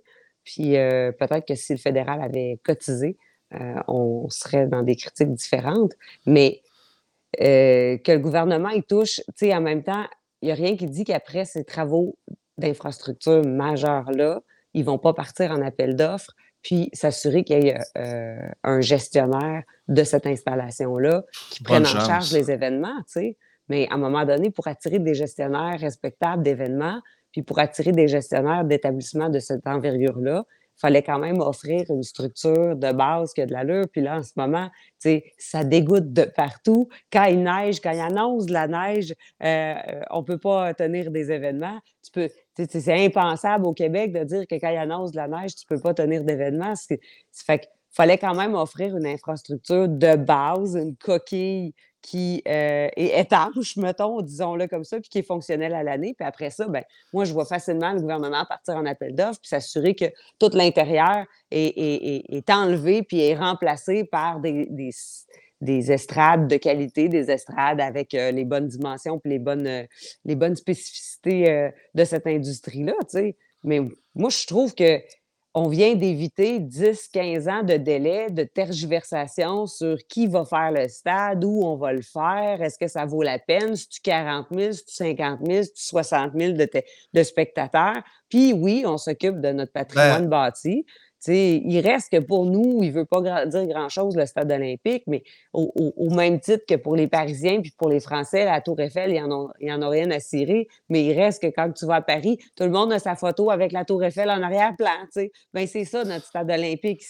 Puis, 0.45 0.77
euh, 0.77 1.13
peut-être 1.13 1.47
que 1.47 1.55
si 1.55 1.73
le 1.73 1.79
fédéral 1.79 2.23
avait 2.23 2.59
cotisé, 2.65 3.17
euh, 3.55 3.75
on 3.89 4.29
serait 4.29 4.67
dans 4.67 4.83
des 4.83 4.97
critiques 4.97 5.33
différentes. 5.33 5.93
Mais 6.27 6.63
euh, 7.41 7.99
que 7.99 8.13
le 8.13 8.19
gouvernement 8.19 8.71
y 8.71 8.83
touche, 8.83 9.17
tu 9.17 9.47
sais, 9.47 9.55
en 9.55 9.61
même 9.61 9.83
temps, 9.83 10.07
il 10.43 10.47
n'y 10.47 10.53
a 10.53 10.55
rien 10.55 10.77
qui 10.77 10.87
dit 10.87 11.05
qu'après 11.05 11.45
ces 11.45 11.65
travaux 11.65 12.19
d'infrastructure 12.59 13.45
majeurs-là, 13.45 14.41
ils 14.75 14.81
ne 14.81 14.87
vont 14.87 14.99
pas 14.99 15.15
partir 15.15 15.51
en 15.51 15.63
appel 15.63 15.97
d'offres 15.97 16.33
puis 16.63 16.89
s'assurer 16.93 17.45
qu'il 17.45 17.63
y 17.63 17.69
ait 17.69 17.79
un 18.63 18.81
gestionnaire 18.81 19.65
de 19.89 20.03
cette 20.03 20.27
installation-là 20.27 21.25
qui 21.51 21.63
prenne 21.63 21.83
en 21.83 21.87
charge 21.87 22.33
les 22.33 22.51
événements, 22.51 22.97
tu 23.07 23.13
sais. 23.13 23.37
Mais 23.69 23.87
à 23.91 23.95
un 23.95 23.99
moment 23.99 24.25
donné, 24.25 24.51
pour 24.51 24.67
attirer 24.67 24.99
des 24.99 25.15
gestionnaires 25.15 25.79
respectables 25.79 26.43
d'événements, 26.43 27.01
puis 27.35 27.43
pour 27.43 27.59
attirer 27.59 27.91
des 27.91 28.07
gestionnaires 28.07 28.65
d'établissements 28.65 29.29
de 29.29 29.41
cette 29.41 29.67
envergure-là, 29.67 30.45
il 30.77 30.81
fallait 30.81 31.03
quand 31.03 31.19
même 31.19 31.41
offrir 31.41 31.85
une 31.91 32.05
structure 32.05 32.77
de 32.77 32.93
base 32.93 33.35
qui 33.35 33.43
a 33.43 33.47
de 33.47 33.53
l'allure. 33.53 33.87
Puis 33.91 34.03
là, 34.03 34.19
en 34.19 34.23
ce 34.23 34.31
moment, 34.37 34.71
ça 35.37 35.65
dégoûte 35.65 36.13
de 36.13 36.23
partout. 36.23 36.89
Quand 37.13 37.25
il 37.25 37.43
neige, 37.43 37.81
quand 37.81 37.91
il 37.91 37.99
annonce 37.99 38.47
de 38.47 38.53
la 38.53 38.69
neige, 38.69 39.13
euh, 39.43 39.75
on 40.11 40.21
ne 40.21 40.25
peut 40.25 40.39
pas 40.39 40.75
tenir 40.75 41.11
des 41.11 41.33
événements. 41.33 41.81
Tu 42.05 42.13
peux, 42.13 42.29
c'est 42.69 43.05
impensable 43.05 43.67
au 43.67 43.73
Québec 43.73 44.13
de 44.13 44.23
dire 44.23 44.47
que 44.47 44.55
quand 44.55 44.71
il 44.71 44.77
annonce 44.77 45.11
de 45.11 45.17
la 45.17 45.27
neige, 45.27 45.57
tu 45.57 45.65
ne 45.69 45.77
peux 45.77 45.83
pas 45.83 45.93
tenir 45.93 46.23
d'événements. 46.23 46.75
Fait 46.87 47.59
qu'il 47.59 47.69
fallait 47.91 48.19
quand 48.19 48.37
même 48.37 48.55
offrir 48.55 48.97
une 48.97 49.07
infrastructure 49.07 49.89
de 49.89 50.15
base, 50.15 50.77
une 50.77 50.95
coquille 50.95 51.75
qui 52.05 52.43
euh, 52.47 52.89
est 52.97 53.19
étanche, 53.19 53.77
mettons, 53.79 54.21
disons-le 54.21 54.67
comme 54.69 54.85
ça, 54.85 55.01
puis 55.01 55.09
qui 55.09 55.19
est 55.21 55.27
fonctionnel 55.27 55.75
à 55.75 55.83
l'année. 55.83 56.15
Puis 56.15 56.27
après 56.27 56.51
ça, 56.51 56.69
ben, 56.69 56.85
moi, 57.15 57.25
je 57.25 57.33
vois 57.33 57.47
facilement 57.47 57.93
le 57.95 58.01
gouvernement 58.01 58.45
partir 58.45 58.77
en 58.77 58.85
appel 58.85 59.15
d'offres, 59.15 59.41
puis 59.41 59.49
s'assurer 59.49 59.95
que 59.95 60.05
tout 60.39 60.51
l'intérieur 60.53 61.25
est, 61.51 62.51
enlevé, 62.51 63.03
puis 63.03 63.21
est 63.21 63.35
remplacé 63.35 64.05
par 64.05 64.39
des, 64.41 64.69
des, 65.63 65.93
estrades 65.93 66.47
de 66.47 66.59
qualité, 66.59 67.09
des 67.09 67.31
estrades 67.31 67.81
avec 67.81 68.13
euh, 68.13 68.31
les 68.33 68.45
bonnes 68.45 68.69
dimensions, 68.69 69.19
puis 69.19 69.31
les 69.31 69.39
bonnes, 69.39 69.67
euh, 69.67 69.85
les 70.27 70.37
bonnes 70.37 70.57
spécificités 70.57 71.71
de 71.95 72.05
cette 72.05 72.27
industrie-là, 72.27 72.93
tu 73.01 73.19
sais. 73.19 73.37
Mais 73.63 73.81
moi, 74.15 74.29
je 74.29 74.47
trouve 74.47 74.75
que 74.75 75.01
on 75.57 75.69
vient 75.69 75.95
d'éviter 75.95 76.59
10-15 76.59 77.49
ans 77.49 77.63
de 77.63 77.77
délai, 77.77 78.29
de 78.29 78.43
tergiversation 78.43 79.67
sur 79.67 79.99
qui 80.09 80.27
va 80.27 80.45
faire 80.45 80.73
le 80.73 80.89
stade, 80.89 81.45
où 81.45 81.65
on 81.65 81.77
va 81.77 81.93
le 81.93 82.03
faire, 82.03 82.61
est-ce 82.61 82.77
que 82.77 82.89
ça 82.89 83.07
vaut 83.07 83.23
la 83.23 83.39
peine, 83.39 83.77
si 83.77 83.89
tu 83.89 84.01
40 84.01 84.49
000, 84.53 84.73
si 84.73 84.85
tu 84.85 84.95
50 84.95 85.41
000, 85.47 85.63
si 85.63 85.73
tu 85.73 85.83
60 85.85 86.33
000 86.37 86.53
de, 86.55 86.69
de 87.13 87.23
spectateurs? 87.23 88.03
Puis 88.29 88.53
oui, 88.53 88.83
on 88.85 88.99
s'occupe 88.99 89.41
de 89.41 89.53
notre 89.53 89.73
patrimoine 89.73 90.23
ben 90.23 90.29
bâti 90.29 90.85
il 91.33 91.81
reste 91.81 92.13
que 92.13 92.19
pour 92.19 92.47
nous, 92.47 92.83
il 92.83 92.89
ne 92.89 92.93
veut 92.93 93.05
pas 93.05 93.47
dire 93.47 93.67
grand-chose, 93.67 94.17
le 94.17 94.27
stade 94.27 94.51
olympique, 94.51 95.05
mais 95.07 95.23
au, 95.53 96.11
même 96.11 96.41
titre 96.41 96.65
que 96.67 96.75
pour 96.75 96.97
les 96.97 97.07
Parisiens 97.07 97.61
puis 97.61 97.73
pour 97.77 97.89
les 97.89 98.01
Français, 98.01 98.45
la 98.45 98.61
Tour 98.61 98.81
Eiffel, 98.81 99.11
il 99.11 99.23
n'y 99.65 99.73
en, 99.73 99.83
a 99.83 99.89
rien 99.89 100.11
à 100.11 100.21
cirer, 100.21 100.69
mais 100.89 101.05
il 101.05 101.13
reste 101.13 101.43
que 101.43 101.49
quand 101.49 101.73
tu 101.73 101.87
vas 101.87 101.97
à 101.97 102.03
Paris, 102.03 102.39
tout 102.57 102.65
le 102.65 102.71
monde 102.71 102.93
a 102.93 102.99
sa 102.99 103.17
photo 103.17 103.51
avec 103.51 103.73
la 103.73 103.85
Tour 103.85 104.05
Eiffel 104.05 104.31
en 104.31 104.43
arrière-plan. 104.43 104.91
Ben, 105.53 105.67
c'est 105.67 105.85
ça, 105.85 106.05
notre 106.05 106.27
stade 106.27 106.51
olympique. 106.51 107.03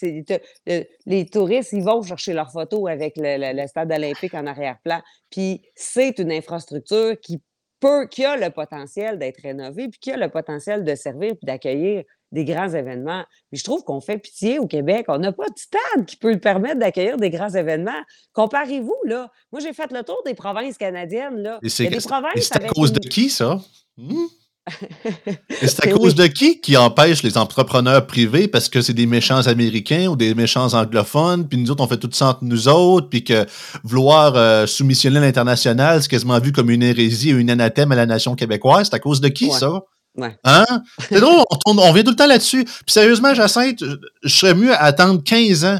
les 1.07 1.27
touristes, 1.27 1.73
ils 1.73 1.83
vont 1.83 2.03
chercher 2.03 2.33
leur 2.33 2.51
photo 2.51 2.87
avec 2.87 3.15
le, 3.17 3.67
stade 3.67 3.93
olympique 3.93 4.35
en 4.35 4.47
arrière-plan. 4.47 5.01
Puis 5.31 5.63
c'est 5.75 6.19
une 6.19 6.33
infrastructure 6.33 7.19
qui 7.21 7.43
peut, 7.81 8.07
qui 8.07 8.25
a 8.25 8.37
le 8.37 8.51
potentiel 8.51 9.19
d'être 9.19 9.43
rénovée, 9.43 9.89
puis 9.89 9.99
qui 9.99 10.13
a 10.13 10.17
le 10.17 10.29
potentiel 10.29 10.85
de 10.85 10.95
servir 10.95 11.33
puis 11.37 11.45
d'accueillir 11.45 12.05
des 12.33 12.45
grands 12.45 12.69
événements. 12.69 13.25
Puis 13.51 13.59
je 13.59 13.65
trouve 13.65 13.85
qu'on 13.85 14.01
fait 14.01 14.19
pitié 14.19 14.59
au 14.59 14.67
Québec. 14.67 15.07
On 15.09 15.19
n'a 15.19 15.33
pas 15.33 15.47
de 15.49 15.59
stade 15.59 16.05
qui 16.07 16.17
peut 16.17 16.33
le 16.33 16.41
permettre 16.41 16.81
d'accueillir 16.81 17.17
des 17.17 17.31
grands 17.31 17.51
événements. 17.51 17.93
Comparez-vous, 18.33 18.97
là. 19.05 19.31
Moi, 19.53 19.61
j'ai 19.61 19.73
fait 19.73 19.91
le 19.93 20.03
tour 20.03 20.21
des 20.27 20.35
provinces 20.35 20.77
canadiennes, 20.77 21.43
là. 21.43 21.59
c'est 22.41 22.57
à 22.57 22.69
cause 22.69 22.93
de 22.93 23.01
qui, 23.01 23.31
ça? 23.31 23.61
Hmm? 23.97 24.27
c'est 25.51 25.87
à 25.87 25.93
cause 25.93 26.15
de 26.15 26.27
qui 26.27 26.61
qui 26.61 26.77
empêche 26.77 27.23
les 27.23 27.37
entrepreneurs 27.37 28.07
privés? 28.07 28.49
Parce 28.49 28.69
que 28.69 28.81
c'est 28.81 28.95
des 28.95 29.07
méchants 29.07 29.47
américains 29.47 30.09
ou 30.09 30.17
des 30.17 30.35
méchants 30.35 30.73
anglophones, 30.73 31.47
puis 31.47 31.59
nous 31.59 31.71
autres, 31.71 31.85
on 31.85 31.87
fait 31.87 31.99
tout 31.99 32.11
ça 32.13 32.29
entre 32.29 32.45
nous 32.45 32.69
autres, 32.69 33.09
puis 33.09 33.25
que 33.25 33.47
vouloir 33.83 34.35
euh, 34.37 34.67
soumissionner 34.67 35.21
l'international, 35.21 36.03
c'est 36.03 36.09
quasiment 36.09 36.39
vu 36.39 36.53
comme 36.53 36.71
une 36.71 36.83
hérésie 36.83 37.31
et 37.31 37.33
une 37.33 37.51
anathème 37.51 37.93
à 37.93 37.97
la 37.97 38.07
nation 38.07 38.35
québécoise. 38.35 38.89
C'est 38.91 38.97
à 38.97 39.01
cause 39.01 39.21
de 39.21 39.29
qui, 39.29 39.51
ça? 39.51 39.83
Hein? 40.45 40.65
C'est 41.09 41.21
drôle, 41.21 41.43
on, 41.67 41.79
on, 41.79 41.93
vient 41.93 42.03
tout 42.03 42.11
le 42.11 42.17
temps 42.17 42.27
là-dessus. 42.27 42.65
Puis 42.65 42.85
sérieusement, 42.87 43.35
Jacinthe, 43.35 43.83
je 44.23 44.35
serais 44.35 44.55
mieux 44.55 44.73
à 44.73 44.83
attendre 44.83 45.23
15 45.23 45.65
ans 45.65 45.79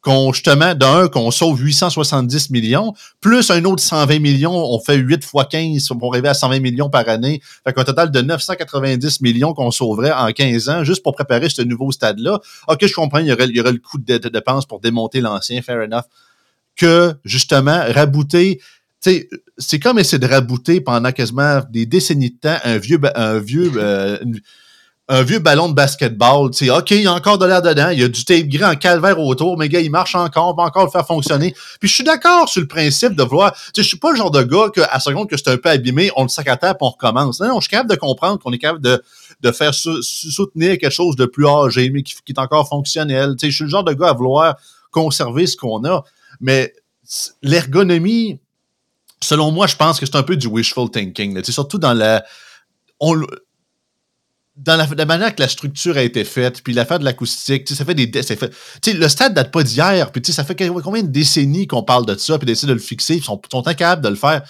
qu'on, 0.00 0.32
justement, 0.32 0.74
d'un, 0.74 1.08
qu'on 1.08 1.30
sauve 1.30 1.60
870 1.60 2.50
millions, 2.50 2.94
plus 3.20 3.50
un 3.50 3.64
autre 3.64 3.82
120 3.82 4.20
millions, 4.20 4.54
on 4.54 4.78
fait 4.78 4.96
8 4.96 5.24
fois 5.24 5.44
15 5.44 5.88
pour 5.98 6.14
arriver 6.14 6.28
à 6.28 6.34
120 6.34 6.60
millions 6.60 6.88
par 6.88 7.08
année. 7.08 7.40
Fait 7.66 7.72
qu'un 7.72 7.84
total 7.84 8.10
de 8.10 8.20
990 8.20 9.20
millions 9.20 9.54
qu'on 9.54 9.70
sauverait 9.70 10.12
en 10.12 10.30
15 10.30 10.68
ans 10.68 10.84
juste 10.84 11.02
pour 11.02 11.14
préparer 11.14 11.48
ce 11.48 11.62
nouveau 11.62 11.90
stade-là. 11.90 12.40
OK, 12.68 12.86
je 12.86 12.94
comprends, 12.94 13.18
il 13.18 13.26
y 13.26 13.32
aurait, 13.32 13.46
il 13.46 13.56
y 13.56 13.60
aurait 13.60 13.72
le 13.72 13.78
coût 13.78 13.98
de, 13.98 14.18
de 14.18 14.28
dépense 14.28 14.66
pour 14.66 14.80
démonter 14.80 15.20
l'ancien, 15.20 15.62
fair 15.62 15.82
enough. 15.82 16.04
Que, 16.76 17.14
justement, 17.24 17.82
rabouter 17.88 18.60
c'est 19.00 19.78
comme 19.80 19.98
essayer 19.98 20.18
de 20.18 20.26
rabouter 20.26 20.80
pendant 20.80 21.12
quasiment 21.12 21.60
des 21.70 21.86
décennies 21.86 22.30
de 22.30 22.36
temps 22.36 22.58
un 22.64 22.78
vieux, 22.78 23.00
un 23.14 23.38
vieux, 23.38 23.72
euh, 23.76 24.18
un 25.10 25.22
vieux 25.22 25.38
ballon 25.38 25.68
de 25.68 25.74
basketball. 25.74 26.52
sais, 26.52 26.68
OK, 26.70 26.90
il 26.90 27.02
y 27.02 27.06
a 27.06 27.14
encore 27.14 27.38
de 27.38 27.46
l'air 27.46 27.62
dedans, 27.62 27.88
il 27.90 28.00
y 28.00 28.02
a 28.02 28.08
du 28.08 28.24
tape 28.24 28.46
gris 28.46 28.64
en 28.64 28.74
calvaire 28.74 29.18
autour, 29.18 29.56
mais 29.56 29.68
gars, 29.68 29.80
il 29.80 29.90
marche 29.90 30.14
encore, 30.14 30.48
on 30.48 30.54
va 30.54 30.64
encore 30.64 30.84
le 30.84 30.90
faire 30.90 31.06
fonctionner. 31.06 31.54
Puis 31.80 31.88
je 31.88 31.94
suis 31.94 32.04
d'accord 32.04 32.48
sur 32.48 32.60
le 32.60 32.66
principe 32.66 33.14
de 33.14 33.22
vouloir. 33.22 33.56
Je 33.74 33.82
suis 33.82 33.96
pas 33.98 34.10
le 34.10 34.16
genre 34.16 34.30
de 34.30 34.42
gars 34.42 34.68
que, 34.74 34.82
à 34.90 35.00
seconde 35.00 35.28
que 35.28 35.36
c'est 35.36 35.48
un 35.48 35.56
peu 35.56 35.70
abîmé, 35.70 36.10
on 36.16 36.24
le 36.24 36.28
sac 36.28 36.48
à 36.48 36.56
terre 36.56 36.72
et 36.72 36.76
on 36.80 36.90
recommence. 36.90 37.40
Non, 37.40 37.48
non, 37.48 37.60
je 37.60 37.62
suis 37.62 37.70
capable 37.70 37.90
de 37.90 37.96
comprendre 37.96 38.38
qu'on 38.38 38.52
est 38.52 38.58
capable 38.58 38.82
de, 38.82 39.02
de 39.40 39.52
faire 39.52 39.72
soutenir 39.72 40.76
quelque 40.76 40.90
chose 40.90 41.16
de 41.16 41.24
plus 41.24 41.46
âgé, 41.46 41.88
mais 41.90 42.02
qui, 42.02 42.14
qui 42.24 42.32
est 42.32 42.38
encore 42.38 42.68
fonctionnel. 42.68 43.34
sais, 43.38 43.50
je 43.50 43.54
suis 43.54 43.64
le 43.64 43.70
genre 43.70 43.84
de 43.84 43.94
gars 43.94 44.08
à 44.08 44.12
vouloir 44.12 44.56
conserver 44.90 45.46
ce 45.46 45.56
qu'on 45.56 45.84
a. 45.84 46.04
Mais 46.40 46.74
l'ergonomie, 47.42 48.40
selon 49.22 49.50
moi, 49.50 49.66
je 49.66 49.76
pense 49.76 49.98
que 49.98 50.06
c'est 50.06 50.16
un 50.16 50.22
peu 50.22 50.36
du 50.36 50.46
wishful 50.46 50.90
thinking. 50.90 51.42
surtout 51.44 51.78
dans 51.78 51.94
la. 51.94 52.24
dans 53.00 54.76
la, 54.76 55.04
manière 55.06 55.34
que 55.34 55.42
la 55.42 55.48
structure 55.48 55.96
a 55.96 56.02
été 56.02 56.24
faite, 56.24 56.62
puis 56.62 56.72
l'affaire 56.72 56.98
de 56.98 57.04
l'acoustique, 57.04 57.68
ça 57.68 57.84
fait 57.84 57.94
des. 57.94 58.22
Ça 58.22 58.36
fait, 58.36 58.52
le 58.86 59.08
stade 59.08 59.34
date 59.34 59.50
pas 59.50 59.62
d'hier, 59.62 60.12
puis 60.12 60.32
ça 60.32 60.44
fait 60.44 60.56
combien 60.82 61.02
de 61.02 61.08
décennies 61.08 61.66
qu'on 61.66 61.82
parle 61.82 62.06
de 62.06 62.16
ça, 62.16 62.38
puis 62.38 62.46
d'essayer 62.46 62.68
de 62.68 62.74
le 62.74 62.80
fixer, 62.80 63.16
ils 63.16 63.22
sont, 63.22 63.40
incapables 63.66 64.02
de 64.02 64.08
le 64.08 64.16
faire. 64.16 64.42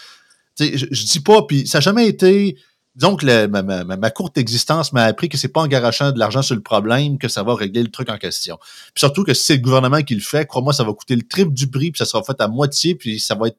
Je, 0.58 1.04
dis 1.04 1.20
pas, 1.20 1.42
puis 1.42 1.66
ça 1.66 1.78
n'a 1.78 1.82
jamais 1.82 2.08
été. 2.08 2.56
Ma, 3.00 3.62
ma, 3.62 3.84
ma, 3.84 4.10
courte 4.10 4.38
existence 4.38 4.92
m'a 4.92 5.04
appris 5.04 5.28
que 5.28 5.36
c'est 5.36 5.46
pas 5.46 5.60
en 5.60 5.68
garachant 5.68 6.10
de 6.10 6.18
l'argent 6.18 6.42
sur 6.42 6.56
le 6.56 6.62
problème 6.62 7.16
que 7.16 7.28
ça 7.28 7.44
va 7.44 7.54
régler 7.54 7.84
le 7.84 7.92
truc 7.92 8.10
en 8.10 8.18
question. 8.18 8.58
Puis 8.92 8.98
surtout 8.98 9.22
que 9.22 9.34
si 9.34 9.44
c'est 9.44 9.54
le 9.54 9.62
gouvernement 9.62 10.02
qui 10.02 10.16
le 10.16 10.20
fait, 10.20 10.46
crois-moi, 10.46 10.72
ça 10.72 10.82
va 10.82 10.92
coûter 10.92 11.14
le 11.14 11.22
triple 11.22 11.52
du 11.52 11.70
prix, 11.70 11.92
puis 11.92 11.98
ça 11.98 12.06
sera 12.06 12.24
fait 12.24 12.40
à 12.40 12.48
moitié, 12.48 12.96
puis 12.96 13.20
ça 13.20 13.36
va 13.36 13.46
être 13.46 13.58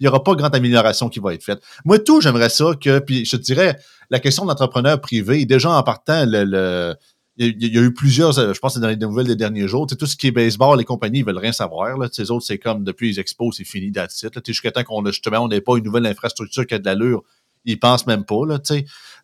il 0.00 0.04
n'y 0.04 0.08
aura 0.08 0.22
pas 0.22 0.34
grande 0.34 0.54
amélioration 0.54 1.08
qui 1.08 1.20
va 1.20 1.34
être 1.34 1.42
faite. 1.42 1.60
Moi, 1.84 1.98
tout, 1.98 2.20
j'aimerais 2.20 2.50
ça 2.50 2.72
que, 2.80 2.98
puis 3.00 3.24
je 3.24 3.36
te 3.36 3.42
dirais, 3.42 3.78
la 4.10 4.20
question 4.20 4.44
d'entrepreneur 4.44 5.00
privé, 5.00 5.44
déjà 5.44 5.70
en 5.70 5.82
partant, 5.82 6.24
le, 6.26 6.94
il 7.36 7.72
y 7.72 7.78
a 7.78 7.82
eu 7.82 7.94
plusieurs, 7.94 8.32
je 8.32 8.58
pense 8.58 8.78
dans 8.78 8.88
les 8.88 8.96
nouvelles 8.96 9.26
des 9.26 9.36
derniers 9.36 9.68
jours, 9.68 9.86
tout 9.86 10.06
ce 10.06 10.16
qui 10.16 10.26
est 10.26 10.32
baseball, 10.32 10.76
les 10.76 10.84
compagnies, 10.84 11.20
ils 11.20 11.24
veulent 11.24 11.38
rien 11.38 11.52
savoir. 11.52 11.96
Là. 11.96 12.08
Ces 12.10 12.30
autres, 12.30 12.44
c'est 12.44 12.58
comme 12.58 12.82
depuis 12.82 13.10
les 13.10 13.20
expos, 13.20 13.56
c'est 13.56 13.64
fini 13.64 13.90
d'attitude. 13.90 14.32
Jusqu'à 14.44 14.72
temps 14.72 14.82
qu'on 14.82 15.04
justement, 15.06 15.44
on 15.44 15.48
n'ait 15.48 15.60
pas 15.60 15.76
une 15.76 15.84
nouvelle 15.84 16.06
infrastructure 16.06 16.66
qui 16.66 16.74
a 16.74 16.78
de 16.78 16.84
l'allure, 16.84 17.22
ils 17.64 17.78
pensent 17.78 18.06
même 18.06 18.24
pas. 18.24 18.44
Là, 18.46 18.58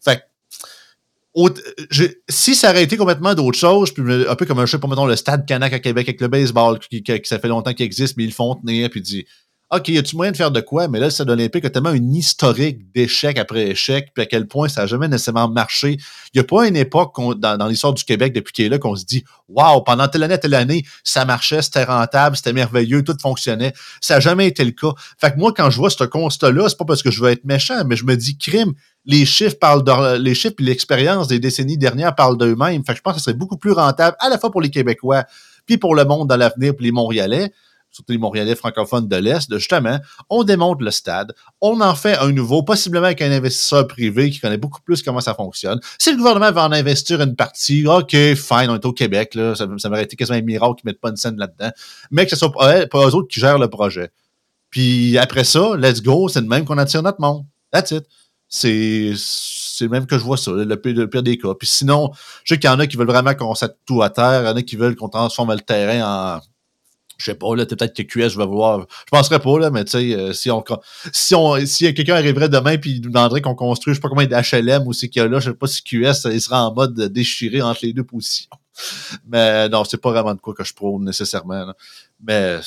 fait 0.01 0.25
si 2.29 2.55
ça 2.55 2.71
aurait 2.71 2.85
été 2.85 2.97
complètement 2.97 3.35
d'autre 3.35 3.59
chose, 3.59 3.93
puis 3.93 4.05
un 4.29 4.37
peu 4.37 4.47
comme 4.47 4.61
un 4.61 4.67
sais 4.67 4.79
pas, 4.79 4.87
mettons, 4.87 5.07
le 5.07 5.17
Stade 5.17 5.47
Canac 5.47 5.73
à 5.73 5.81
Québec 5.81 6.09
avec 6.09 6.21
le 6.21 6.29
baseball, 6.29 6.79
qui, 6.79 7.03
qui, 7.03 7.21
ça 7.25 7.41
fait 7.41 7.49
longtemps 7.49 7.75
qu'il 7.75 7.85
existe, 7.85 8.17
mais 8.17 8.23
ils 8.23 8.29
le 8.29 8.33
font 8.33 8.55
tenir, 8.55 8.89
puis 8.91 9.01
dit 9.01 9.27
OK, 9.71 9.89
y 9.89 9.97
a-tu 9.97 10.15
moyen 10.15 10.31
de 10.31 10.37
faire 10.37 10.51
de 10.51 10.61
quoi? 10.61 10.89
Mais 10.89 11.01
là, 11.01 11.07
le 11.07 11.11
stade 11.11 11.31
olympique 11.31 11.65
a 11.65 11.71
tellement 11.71 11.93
une 11.93 12.15
historique 12.15 12.93
d'échec 12.93 13.39
après 13.39 13.71
échec, 13.71 14.11
puis 14.15 14.23
à 14.23 14.27
quel 14.27 14.47
point 14.47 14.69
ça 14.69 14.83
n'a 14.83 14.87
jamais 14.87 15.09
nécessairement 15.09 15.49
marché. 15.49 15.97
Il 16.33 16.39
n'y 16.39 16.41
a 16.41 16.45
pas 16.45 16.69
une 16.69 16.77
époque 16.77 17.15
dans, 17.39 17.67
l'histoire 17.67 17.95
du 17.95 18.05
Québec 18.05 18.35
depuis 18.35 18.53
qu'il 18.53 18.67
est 18.67 18.69
là 18.69 18.79
qu'on 18.79 18.95
se 18.95 19.07
dit 19.07 19.25
Waouh, 19.49 19.83
pendant 19.83 20.07
telle 20.07 20.23
année, 20.23 20.39
telle 20.39 20.55
année, 20.55 20.85
ça 21.03 21.25
marchait, 21.25 21.63
c'était 21.63 21.85
rentable, 21.85 22.37
c'était 22.37 22.53
merveilleux, 22.53 23.03
tout 23.03 23.17
fonctionnait. 23.21 23.73
Ça 24.03 24.15
n'a 24.15 24.21
jamais 24.21 24.47
été 24.49 24.65
le 24.65 24.73
cas. 24.73 24.93
Fait 25.19 25.33
que 25.33 25.39
moi, 25.39 25.53
quand 25.57 25.71
je 25.71 25.79
vois 25.79 25.91
ce 25.91 26.05
constat-là, 26.05 26.69
c'est 26.69 26.79
pas 26.79 26.85
parce 26.85 27.03
que 27.03 27.11
je 27.11 27.23
veux 27.23 27.31
être 27.31 27.45
méchant, 27.45 27.85
mais 27.87 27.97
je 27.97 28.05
me 28.05 28.17
dis 28.17 28.37
crime, 28.37 28.75
les 29.07 29.25
chiffres 29.25 29.59
parlent 29.59 29.83
de, 29.83 30.19
les 30.19 30.35
chiffres 30.35 30.57
et 30.59 30.63
l'expérience 30.63 31.27
des 31.27 31.39
décennies 31.39 31.79
dernières 31.79 32.15
parlent 32.15 32.37
d'eux-mêmes. 32.37 32.85
Fait 32.85 32.93
que 32.93 32.99
je 32.99 33.03
pense 33.03 33.15
que 33.15 33.19
ce 33.19 33.25
serait 33.25 33.35
beaucoup 33.35 33.57
plus 33.57 33.73
rentable 33.73 34.15
à 34.21 34.29
la 34.29 34.39
fois 34.39 34.51
pour 34.51 34.61
les 34.61 34.71
Québécois, 34.71 35.25
puis 35.65 35.79
pour 35.79 35.95
le 35.95 36.05
monde 36.05 36.29
dans 36.29 36.37
l'avenir, 36.37 36.77
puis 36.77 36.85
les 36.85 36.93
Montréalais 36.93 37.51
surtout 37.95 38.13
les 38.13 38.19
Montréalais 38.19 38.57
francophones 38.57 39.07
de 39.07 39.17
l'Est, 39.17 39.49
de 39.49 39.59
justement, 39.59 39.99
on 40.29 40.43
démonte 40.43 40.83
le 40.83 40.91
stade, 40.91 41.33
on 41.61 41.81
en 41.81 41.95
fait 41.95 42.19
un 42.19 42.33
nouveau, 42.33 42.65
possiblement 42.65 43.07
avec 43.07 43.23
un 43.23 43.31
investisseur 43.31 43.87
privé 43.87 44.31
qui 44.31 44.41
connaît 44.41 44.59
beaucoup 44.59 44.81
plus 44.81 45.03
comment 45.03 45.21
ça 45.21 45.35
fonctionne. 45.35 45.79
Si 45.99 46.11
le 46.11 46.17
gouvernement 46.17 46.51
va 46.51 46.65
en 46.65 46.73
investir 46.73 47.21
une 47.21 47.37
partie, 47.37 47.87
OK, 47.87 48.11
fine, 48.11 48.69
on 48.69 48.75
est 48.75 48.85
au 48.85 48.93
Québec, 48.93 49.35
là, 49.37 49.55
ça, 49.55 49.69
ça 49.79 49.89
m'aurait 49.89 50.03
été 50.03 50.17
quasiment 50.17 50.39
un 50.39 50.43
miracle 50.43 50.75
qu'ils 50.81 50.91
mettent 50.91 51.01
pas 51.01 51.11
une 51.11 51.17
scène 51.17 51.37
là-dedans, 51.37 51.71
mais 52.11 52.25
que 52.25 52.31
ce 52.31 52.37
soit 52.37 52.53
pas, 52.53 52.87
pas 52.87 53.07
eux 53.07 53.15
autres 53.15 53.29
qui 53.29 53.39
gèrent 53.39 53.59
le 53.59 53.69
projet. 53.69 54.11
Puis 54.71 55.17
après 55.19 55.45
ça, 55.45 55.77
let's 55.77 56.03
go, 56.03 56.29
c'est 56.29 56.43
de 56.43 56.49
même 56.49 56.65
qu'on 56.65 56.79
attire 56.79 57.03
notre 57.03 57.21
monde. 57.21 57.45
That's 57.71 57.93
it. 57.93 58.05
C'est 58.49 59.13
c'est 59.17 59.89
même 59.89 60.07
que 60.07 60.19
je 60.19 60.25
vois 60.25 60.37
ça, 60.37 60.53
le 60.53 60.77
pire, 60.77 61.23
des 61.23 61.39
cas. 61.39 61.55
Puis 61.59 61.69
sinon, 61.69 62.11
je 62.45 62.55
sais 62.55 62.61
qu'il 62.61 62.71
y 62.71 62.73
en 62.73 62.79
a 62.79 62.87
qui 62.87 62.97
veulent 62.97 63.09
vraiment 63.09 63.35
qu'on 63.35 63.55
sette 63.55 63.77
tout 63.87 64.03
à 64.03 64.11
terre, 64.11 64.43
il 64.43 64.47
y 64.47 64.49
en 64.49 64.57
a 64.57 64.63
qui 64.63 64.77
veulent 64.77 64.95
qu'on 64.95 65.09
transforme 65.09 65.53
le 65.53 65.61
terrain 65.61 66.37
en 66.37 66.41
je 67.19 67.25
sais 67.27 67.35
pas, 67.35 67.55
là, 67.55 67.67
peut-être 67.67 67.95
que 67.95 68.03
QS 68.03 68.37
va 68.37 68.47
voir. 68.47 68.87
Je 69.07 69.11
penserais 69.11 69.39
pas, 69.39 69.59
là, 69.59 69.71
mais 69.71 69.85
tu 69.85 69.93
sais, 69.93 70.15
euh, 70.15 70.33
si 70.33 70.51
on 70.51 70.63
si 71.13 71.35
on 71.35 71.65
si 71.65 71.93
quelqu'un 71.95 72.17
arriverait 72.17 72.49
demain 72.49 72.77
puis 72.77 72.93
il 72.93 73.03
nous 73.03 73.11
demanderait 73.11 73.41
qu'on 73.41 73.55
construise, 73.55 73.95
je 73.95 74.01
sais 74.01 74.03
pas 74.03 74.09
combien 74.09 74.27
d'HLM 74.27 74.87
ou 74.87 74.93
c'est 74.93 75.09
qu'il 75.09 75.21
y 75.21 75.25
a 75.25 75.29
là, 75.29 75.39
je 75.39 75.51
sais 75.51 75.57
pas 75.57 75.67
si 75.67 75.83
QS 75.83 76.27
il 76.33 76.41
sera 76.41 76.67
en 76.67 76.75
mode 76.75 77.01
déchiré 77.13 77.63
entre 77.63 77.81
les 77.83 77.93
deux 77.93 78.05
positions. 78.05 78.51
Mais 79.27 79.69
non, 79.69 79.85
c'est 79.85 80.01
pas 80.01 80.11
vraiment 80.11 80.35
de 80.35 80.41
quoi 80.41 80.55
que 80.55 80.65
je 80.65 80.75
prône 80.75 81.05
nécessairement. 81.05 81.67
Mais 82.23 82.57
ben, 82.57 82.63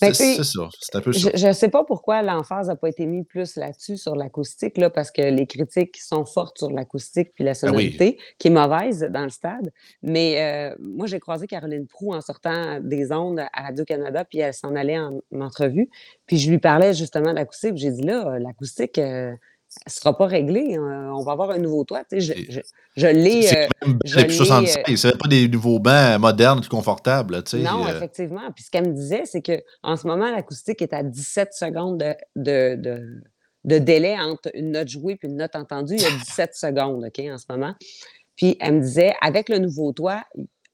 c'est 0.00 0.42
ça, 0.42 0.68
c'est 0.80 0.96
un 0.96 1.00
peu 1.00 1.12
ça. 1.12 1.30
Je 1.34 1.46
ne 1.46 1.52
sais 1.52 1.68
pas 1.68 1.84
pourquoi 1.84 2.22
l'emphase 2.22 2.68
n'a 2.68 2.76
pas 2.76 2.88
été 2.88 3.06
mise 3.06 3.24
plus 3.26 3.56
là-dessus, 3.56 3.96
sur 3.96 4.16
l'acoustique, 4.16 4.78
là, 4.78 4.90
parce 4.90 5.10
que 5.10 5.22
les 5.22 5.46
critiques 5.46 5.96
sont 5.98 6.24
fortes 6.24 6.58
sur 6.58 6.70
l'acoustique 6.70 7.32
puis 7.34 7.44
la 7.44 7.50
ben 7.50 7.54
sonorité, 7.54 8.18
qui 8.38 8.48
est 8.48 8.50
mauvaise 8.50 9.06
dans 9.10 9.24
le 9.24 9.30
stade. 9.30 9.72
Mais 10.02 10.40
euh, 10.40 10.76
moi, 10.80 11.06
j'ai 11.06 11.20
croisé 11.20 11.46
Caroline 11.46 11.86
Prou 11.86 12.14
en 12.14 12.20
sortant 12.20 12.80
des 12.80 13.12
ondes 13.12 13.40
à 13.52 13.62
Radio-Canada, 13.62 14.24
puis 14.24 14.38
elle 14.38 14.54
s'en 14.54 14.74
allait 14.74 14.98
en, 14.98 15.20
entrevue. 15.38 15.88
Puis 16.26 16.38
je 16.38 16.50
lui 16.50 16.58
parlais 16.58 16.94
justement 16.94 17.30
de 17.30 17.36
l'acoustique, 17.36 17.76
j'ai 17.76 17.90
dit 17.90 18.02
là, 18.02 18.38
l'acoustique, 18.38 18.98
euh, 18.98 19.34
ne 19.86 19.90
sera 19.90 20.16
pas 20.16 20.26
réglé. 20.26 20.74
Hein. 20.74 21.12
On 21.14 21.22
va 21.22 21.32
avoir 21.32 21.50
un 21.50 21.58
nouveau 21.58 21.84
toit. 21.84 22.04
Tu 22.04 22.20
sais, 22.20 22.34
je, 22.50 22.60
je, 22.96 23.06
l'ai. 23.06 23.42
C'est 23.42 23.68
euh, 25.06 25.16
pas 25.16 25.28
des 25.28 25.48
nouveaux 25.48 25.78
bancs 25.78 26.20
modernes, 26.20 26.64
confortables. 26.68 27.42
Tu 27.44 27.58
sais, 27.58 27.62
non, 27.62 27.86
euh. 27.86 27.96
effectivement. 27.96 28.50
Puis 28.54 28.64
ce 28.64 28.70
qu'elle 28.70 28.88
me 28.88 28.94
disait, 28.94 29.22
c'est 29.26 29.42
qu'en 29.42 29.96
ce 29.96 30.06
moment, 30.06 30.30
l'acoustique 30.30 30.82
est 30.82 30.92
à 30.92 31.02
17 31.02 31.52
secondes 31.52 31.98
de, 31.98 32.14
de, 32.36 33.22
de, 33.64 33.78
délai 33.78 34.18
entre 34.18 34.50
une 34.54 34.72
note 34.72 34.88
jouée 34.88 35.18
et 35.22 35.26
une 35.26 35.36
note 35.36 35.54
entendue. 35.54 35.94
Il 35.94 36.02
y 36.02 36.06
a 36.06 36.10
17 36.10 36.54
secondes, 36.54 37.04
OK, 37.04 37.24
en 37.30 37.38
ce 37.38 37.46
moment. 37.48 37.74
Puis 38.36 38.56
elle 38.60 38.76
me 38.76 38.80
disait, 38.80 39.14
avec 39.20 39.48
le 39.48 39.58
nouveau 39.58 39.92
toit, 39.92 40.24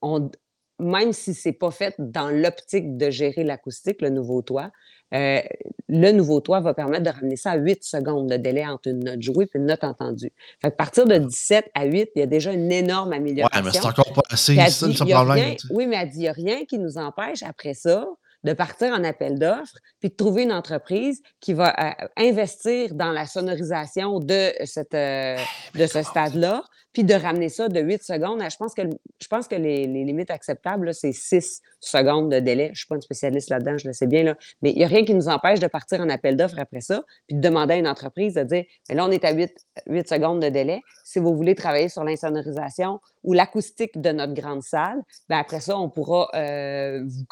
on, 0.00 0.30
même 0.78 1.12
si 1.12 1.34
ce 1.34 1.48
n'est 1.48 1.54
pas 1.54 1.70
fait 1.70 1.94
dans 1.98 2.30
l'optique 2.30 2.96
de 2.96 3.10
gérer 3.10 3.44
l'acoustique, 3.44 4.00
le 4.02 4.10
nouveau 4.10 4.42
toit, 4.42 4.70
euh, 5.14 5.40
le 5.88 6.10
nouveau 6.12 6.40
toit 6.40 6.60
va 6.60 6.74
permettre 6.74 7.04
de 7.04 7.10
ramener 7.10 7.36
ça 7.36 7.52
à 7.52 7.56
8 7.56 7.84
secondes 7.84 8.28
de 8.28 8.36
délai 8.36 8.66
entre 8.66 8.88
une 8.88 9.04
note 9.04 9.22
jouée 9.22 9.44
et 9.44 9.58
une 9.58 9.66
note 9.66 9.84
entendue. 9.84 10.32
Fait 10.60 10.70
que 10.70 10.76
partir 10.76 11.06
de 11.06 11.16
17 11.16 11.70
à 11.74 11.84
8, 11.84 12.10
il 12.16 12.18
y 12.18 12.22
a 12.22 12.26
déjà 12.26 12.52
une 12.52 12.72
énorme 12.72 13.12
amélioration. 13.12 13.58
Ouais, 13.58 13.64
mais 13.64 13.72
c'est 13.72 13.86
encore 13.86 14.12
pas 14.12 14.22
assez, 14.30 14.56
ça, 14.68 14.86
le 14.86 14.94
problème. 14.94 15.56
oui, 15.70 15.86
mais 15.86 15.96
elle 15.96 16.08
dit, 16.08 16.18
il 16.18 16.22
n'y 16.22 16.28
a 16.28 16.32
rien 16.32 16.64
qui 16.64 16.78
nous 16.78 16.98
empêche 16.98 17.42
après 17.42 17.74
ça 17.74 18.06
de 18.44 18.52
partir 18.52 18.92
en 18.92 19.02
appel 19.02 19.38
d'offres, 19.38 19.76
puis 19.98 20.10
de 20.10 20.14
trouver 20.14 20.44
une 20.44 20.52
entreprise 20.52 21.20
qui 21.40 21.52
va 21.52 21.74
euh, 21.78 22.06
investir 22.16 22.94
dans 22.94 23.10
la 23.10 23.26
sonorisation 23.26 24.20
de, 24.20 24.52
cette, 24.64 24.94
euh, 24.94 25.36
de 25.74 25.86
ce 25.86 26.02
stade-là, 26.02 26.62
puis 26.96 27.04
de 27.04 27.12
ramener 27.12 27.50
ça 27.50 27.68
de 27.68 27.78
8 27.78 28.02
secondes. 28.02 28.42
Je 28.50 28.56
pense 28.56 28.72
que, 28.72 28.80
je 29.20 29.28
pense 29.28 29.46
que 29.48 29.54
les, 29.54 29.86
limites 29.86 30.30
acceptables, 30.30 30.94
c'est 30.94 31.12
6 31.12 31.60
secondes 31.78 32.32
de 32.32 32.38
délai. 32.38 32.68
Je 32.68 32.70
ne 32.70 32.74
suis 32.74 32.86
pas 32.86 32.94
une 32.94 33.02
spécialiste 33.02 33.50
là-dedans, 33.50 33.76
je 33.76 33.86
le 33.86 33.92
sais 33.92 34.06
bien, 34.06 34.22
là. 34.22 34.34
mais 34.62 34.70
il 34.70 34.78
n'y 34.78 34.84
a 34.84 34.86
rien 34.86 35.04
qui 35.04 35.12
nous 35.12 35.28
empêche 35.28 35.60
de 35.60 35.66
partir 35.66 36.00
en 36.00 36.08
appel 36.08 36.38
d'offres 36.38 36.58
après 36.58 36.80
ça, 36.80 37.04
puis 37.26 37.36
de 37.36 37.42
demander 37.42 37.74
à 37.74 37.76
une 37.76 37.86
entreprise 37.86 38.32
de 38.32 38.44
dire, 38.44 38.64
là, 38.88 39.04
on 39.04 39.10
est 39.10 39.26
à 39.26 39.34
8, 39.34 39.52
8 39.88 40.08
secondes 40.08 40.40
de 40.40 40.48
délai. 40.48 40.80
Si 41.04 41.18
vous 41.18 41.36
voulez 41.36 41.54
travailler 41.54 41.90
sur 41.90 42.02
l'insonorisation 42.02 42.98
ou 43.22 43.34
l'acoustique 43.34 44.00
de 44.00 44.12
notre 44.12 44.32
grande 44.32 44.62
salle, 44.62 45.02
bien 45.28 45.38
après 45.38 45.60
ça, 45.60 45.76
on 45.76 45.90
pourra 45.90 46.30
euh, 46.34 47.04
vous, 47.04 47.24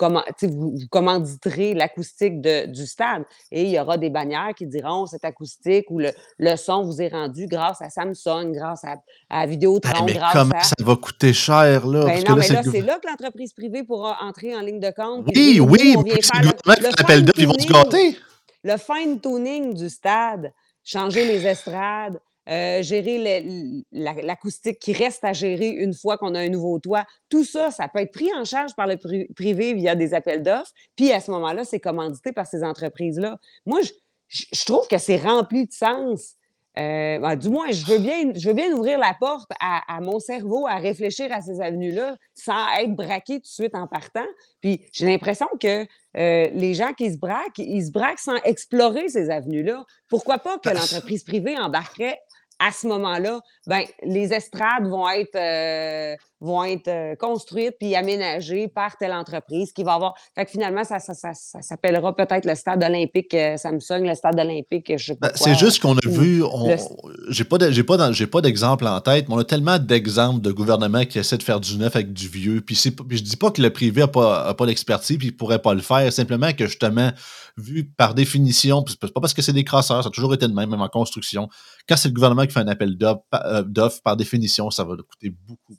vous, 0.42 0.70
vous 0.72 0.88
commanditerez 0.90 1.72
l'acoustique 1.72 2.40
du 2.40 2.86
stade 2.86 3.24
et 3.50 3.62
il 3.62 3.70
y 3.70 3.80
aura 3.80 3.96
des 3.96 4.10
bannières 4.10 4.52
qui 4.54 4.66
diront 4.66 5.06
cette 5.06 5.24
acoustique 5.24 5.86
ou 5.90 6.00
le, 6.00 6.10
le 6.38 6.56
son 6.56 6.84
vous 6.84 7.00
est 7.00 7.08
rendu 7.08 7.46
grâce 7.46 7.80
à 7.80 7.88
Samsung, 7.90 8.52
grâce 8.52 8.84
à, 8.84 8.96
à 9.30 9.46
mais 9.56 10.20
comment 10.32 10.60
ça 10.62 10.74
va 10.80 10.96
coûter 10.96 11.32
cher, 11.32 11.86
là? 11.86 12.04
Ben 12.04 12.24
non, 12.28 12.36
mais 12.36 12.48
là, 12.48 12.62
c'est 12.62 12.80
là 12.80 12.98
que 13.02 13.08
l'entreprise 13.08 13.52
privée 13.52 13.82
pourra 13.82 14.18
entrer 14.22 14.54
en 14.56 14.60
ligne 14.60 14.80
de 14.80 14.90
compte. 14.90 15.26
Oui, 15.34 15.60
oui, 15.60 15.96
c'est 16.20 16.42
le 16.42 16.52
gouvernement 16.52 17.32
ils 17.36 17.46
vont 17.46 17.58
se 17.58 17.66
gâter. 17.66 18.18
Le 18.62 18.76
fine-tuning 18.76 19.74
du 19.74 19.90
stade, 19.90 20.52
changer 20.82 21.26
les 21.26 21.46
estrades, 21.46 22.18
euh, 22.48 22.82
gérer 22.82 23.82
l'acoustique 23.92 24.78
qui 24.78 24.92
reste 24.92 25.24
à 25.24 25.32
gérer 25.32 25.68
une 25.68 25.94
fois 25.94 26.18
qu'on 26.18 26.34
a 26.34 26.40
un 26.40 26.50
nouveau 26.50 26.78
toit. 26.78 27.04
Tout 27.30 27.44
ça, 27.44 27.70
ça 27.70 27.88
peut 27.88 28.00
être 28.00 28.12
pris 28.12 28.28
en 28.36 28.44
charge 28.44 28.74
par 28.74 28.86
le 28.86 28.96
privé 29.34 29.72
via 29.72 29.94
des 29.94 30.12
appels 30.12 30.42
d'offres. 30.42 30.72
Puis 30.94 31.10
à 31.10 31.20
ce 31.20 31.30
moment-là, 31.30 31.64
c'est 31.64 31.80
commandité 31.80 32.32
par 32.32 32.46
ces 32.46 32.62
entreprises-là. 32.62 33.38
Moi, 33.64 33.80
je 34.28 34.64
trouve 34.64 34.86
que 34.88 34.98
c'est 34.98 35.16
rempli 35.16 35.66
de 35.66 35.72
sens. 35.72 36.34
Euh, 36.76 37.18
ben, 37.20 37.36
du 37.36 37.48
moins, 37.50 37.70
je 37.70 37.86
veux, 37.86 37.98
bien, 37.98 38.32
je 38.34 38.48
veux 38.48 38.54
bien 38.54 38.72
ouvrir 38.72 38.98
la 38.98 39.14
porte 39.14 39.50
à, 39.60 40.00
mon 40.00 40.18
cerveau 40.18 40.66
à 40.66 40.76
réfléchir 40.76 41.32
à 41.32 41.40
ces 41.40 41.60
avenues-là 41.60 42.16
sans 42.34 42.66
être 42.80 42.94
braqué 42.94 43.34
tout 43.34 43.42
de 43.42 43.46
suite 43.46 43.74
en 43.74 43.86
partant. 43.86 44.26
Puis 44.60 44.84
j'ai 44.92 45.06
l'impression 45.06 45.46
que 45.60 45.82
euh, 46.16 46.48
les 46.52 46.74
gens 46.74 46.92
qui 46.92 47.12
se 47.12 47.18
braquent, 47.18 47.58
ils 47.58 47.86
se 47.86 47.92
braquent 47.92 48.18
sans 48.18 48.36
explorer 48.44 49.08
ces 49.08 49.30
avenues-là. 49.30 49.84
Pourquoi 50.08 50.38
pas 50.38 50.58
que 50.58 50.70
l'entreprise 50.70 51.22
privée 51.22 51.56
embarquerait 51.56 52.18
à 52.58 52.72
ce 52.72 52.86
moment-là, 52.86 53.40
ben, 53.66 53.82
les 54.02 54.32
estrades 54.32 54.86
vont 54.86 55.08
être, 55.08 55.34
euh, 55.34 56.16
vont 56.44 56.62
être 56.64 56.88
euh, 56.88 57.16
construites 57.16 57.76
puis 57.78 57.94
aménagées 57.94 58.68
par 58.68 58.96
telle 58.96 59.12
entreprise 59.12 59.72
qui 59.72 59.82
va 59.82 59.94
avoir. 59.94 60.14
Fait 60.34 60.44
que 60.44 60.50
finalement, 60.50 60.84
ça, 60.84 60.98
ça, 60.98 61.14
ça, 61.14 61.32
ça 61.34 61.62
s'appellera 61.62 62.14
peut-être 62.14 62.44
le 62.44 62.54
stade 62.54 62.82
olympique 62.82 63.34
euh, 63.34 63.56
Samsung, 63.56 64.06
le 64.06 64.14
stade 64.14 64.38
olympique, 64.38 64.92
je 64.96 65.04
sais 65.04 65.16
pas. 65.16 65.28
Ben, 65.28 65.34
c'est 65.34 65.54
juste 65.54 65.80
qu'on 65.80 65.96
a 65.96 66.08
vu. 66.08 66.42
Pas, 66.42 67.70
j'ai 68.10 68.26
pas, 68.26 68.40
d'exemple 68.40 68.86
en 68.86 69.00
tête, 69.00 69.28
mais 69.28 69.34
on 69.34 69.38
a 69.38 69.44
tellement 69.44 69.78
d'exemples 69.78 70.40
de 70.40 70.52
gouvernements 70.52 71.04
qui 71.04 71.18
essaient 71.18 71.38
de 71.38 71.42
faire 71.42 71.60
du 71.60 71.76
neuf 71.78 71.96
avec 71.96 72.12
du 72.12 72.28
vieux. 72.28 72.60
Puis, 72.60 72.78
puis 73.08 73.18
je 73.18 73.22
dis 73.22 73.36
pas 73.36 73.50
que 73.50 73.62
le 73.62 73.70
privé 73.70 74.02
a 74.02 74.08
pas, 74.08 74.44
a 74.46 74.54
pas 74.54 74.66
d'expertise 74.66 75.18
puis 75.18 75.28
il 75.28 75.36
pourrait 75.36 75.60
pas 75.60 75.74
le 75.74 75.80
faire. 75.80 76.12
Simplement 76.12 76.52
que 76.52 76.66
justement, 76.66 77.10
vu 77.56 77.84
par 77.84 78.14
définition, 78.14 78.84
c'est 78.86 79.00
pas 79.00 79.20
parce 79.20 79.34
que 79.34 79.42
c'est 79.42 79.52
des 79.52 79.64
crasseurs, 79.64 80.02
ça 80.02 80.08
a 80.08 80.12
toujours 80.12 80.34
été 80.34 80.46
de 80.46 80.52
même, 80.52 80.70
même 80.70 80.80
en 80.80 80.88
construction. 80.88 81.48
Quand 81.88 81.96
c'est 81.96 82.08
le 82.08 82.14
gouvernement 82.14 82.46
qui 82.46 82.52
fait 82.52 82.60
un 82.60 82.68
appel 82.68 82.96
d'offres, 82.96 84.02
par 84.02 84.16
définition, 84.16 84.70
ça 84.70 84.84
va 84.84 84.96
coûter 84.96 85.30
beaucoup 85.46 85.74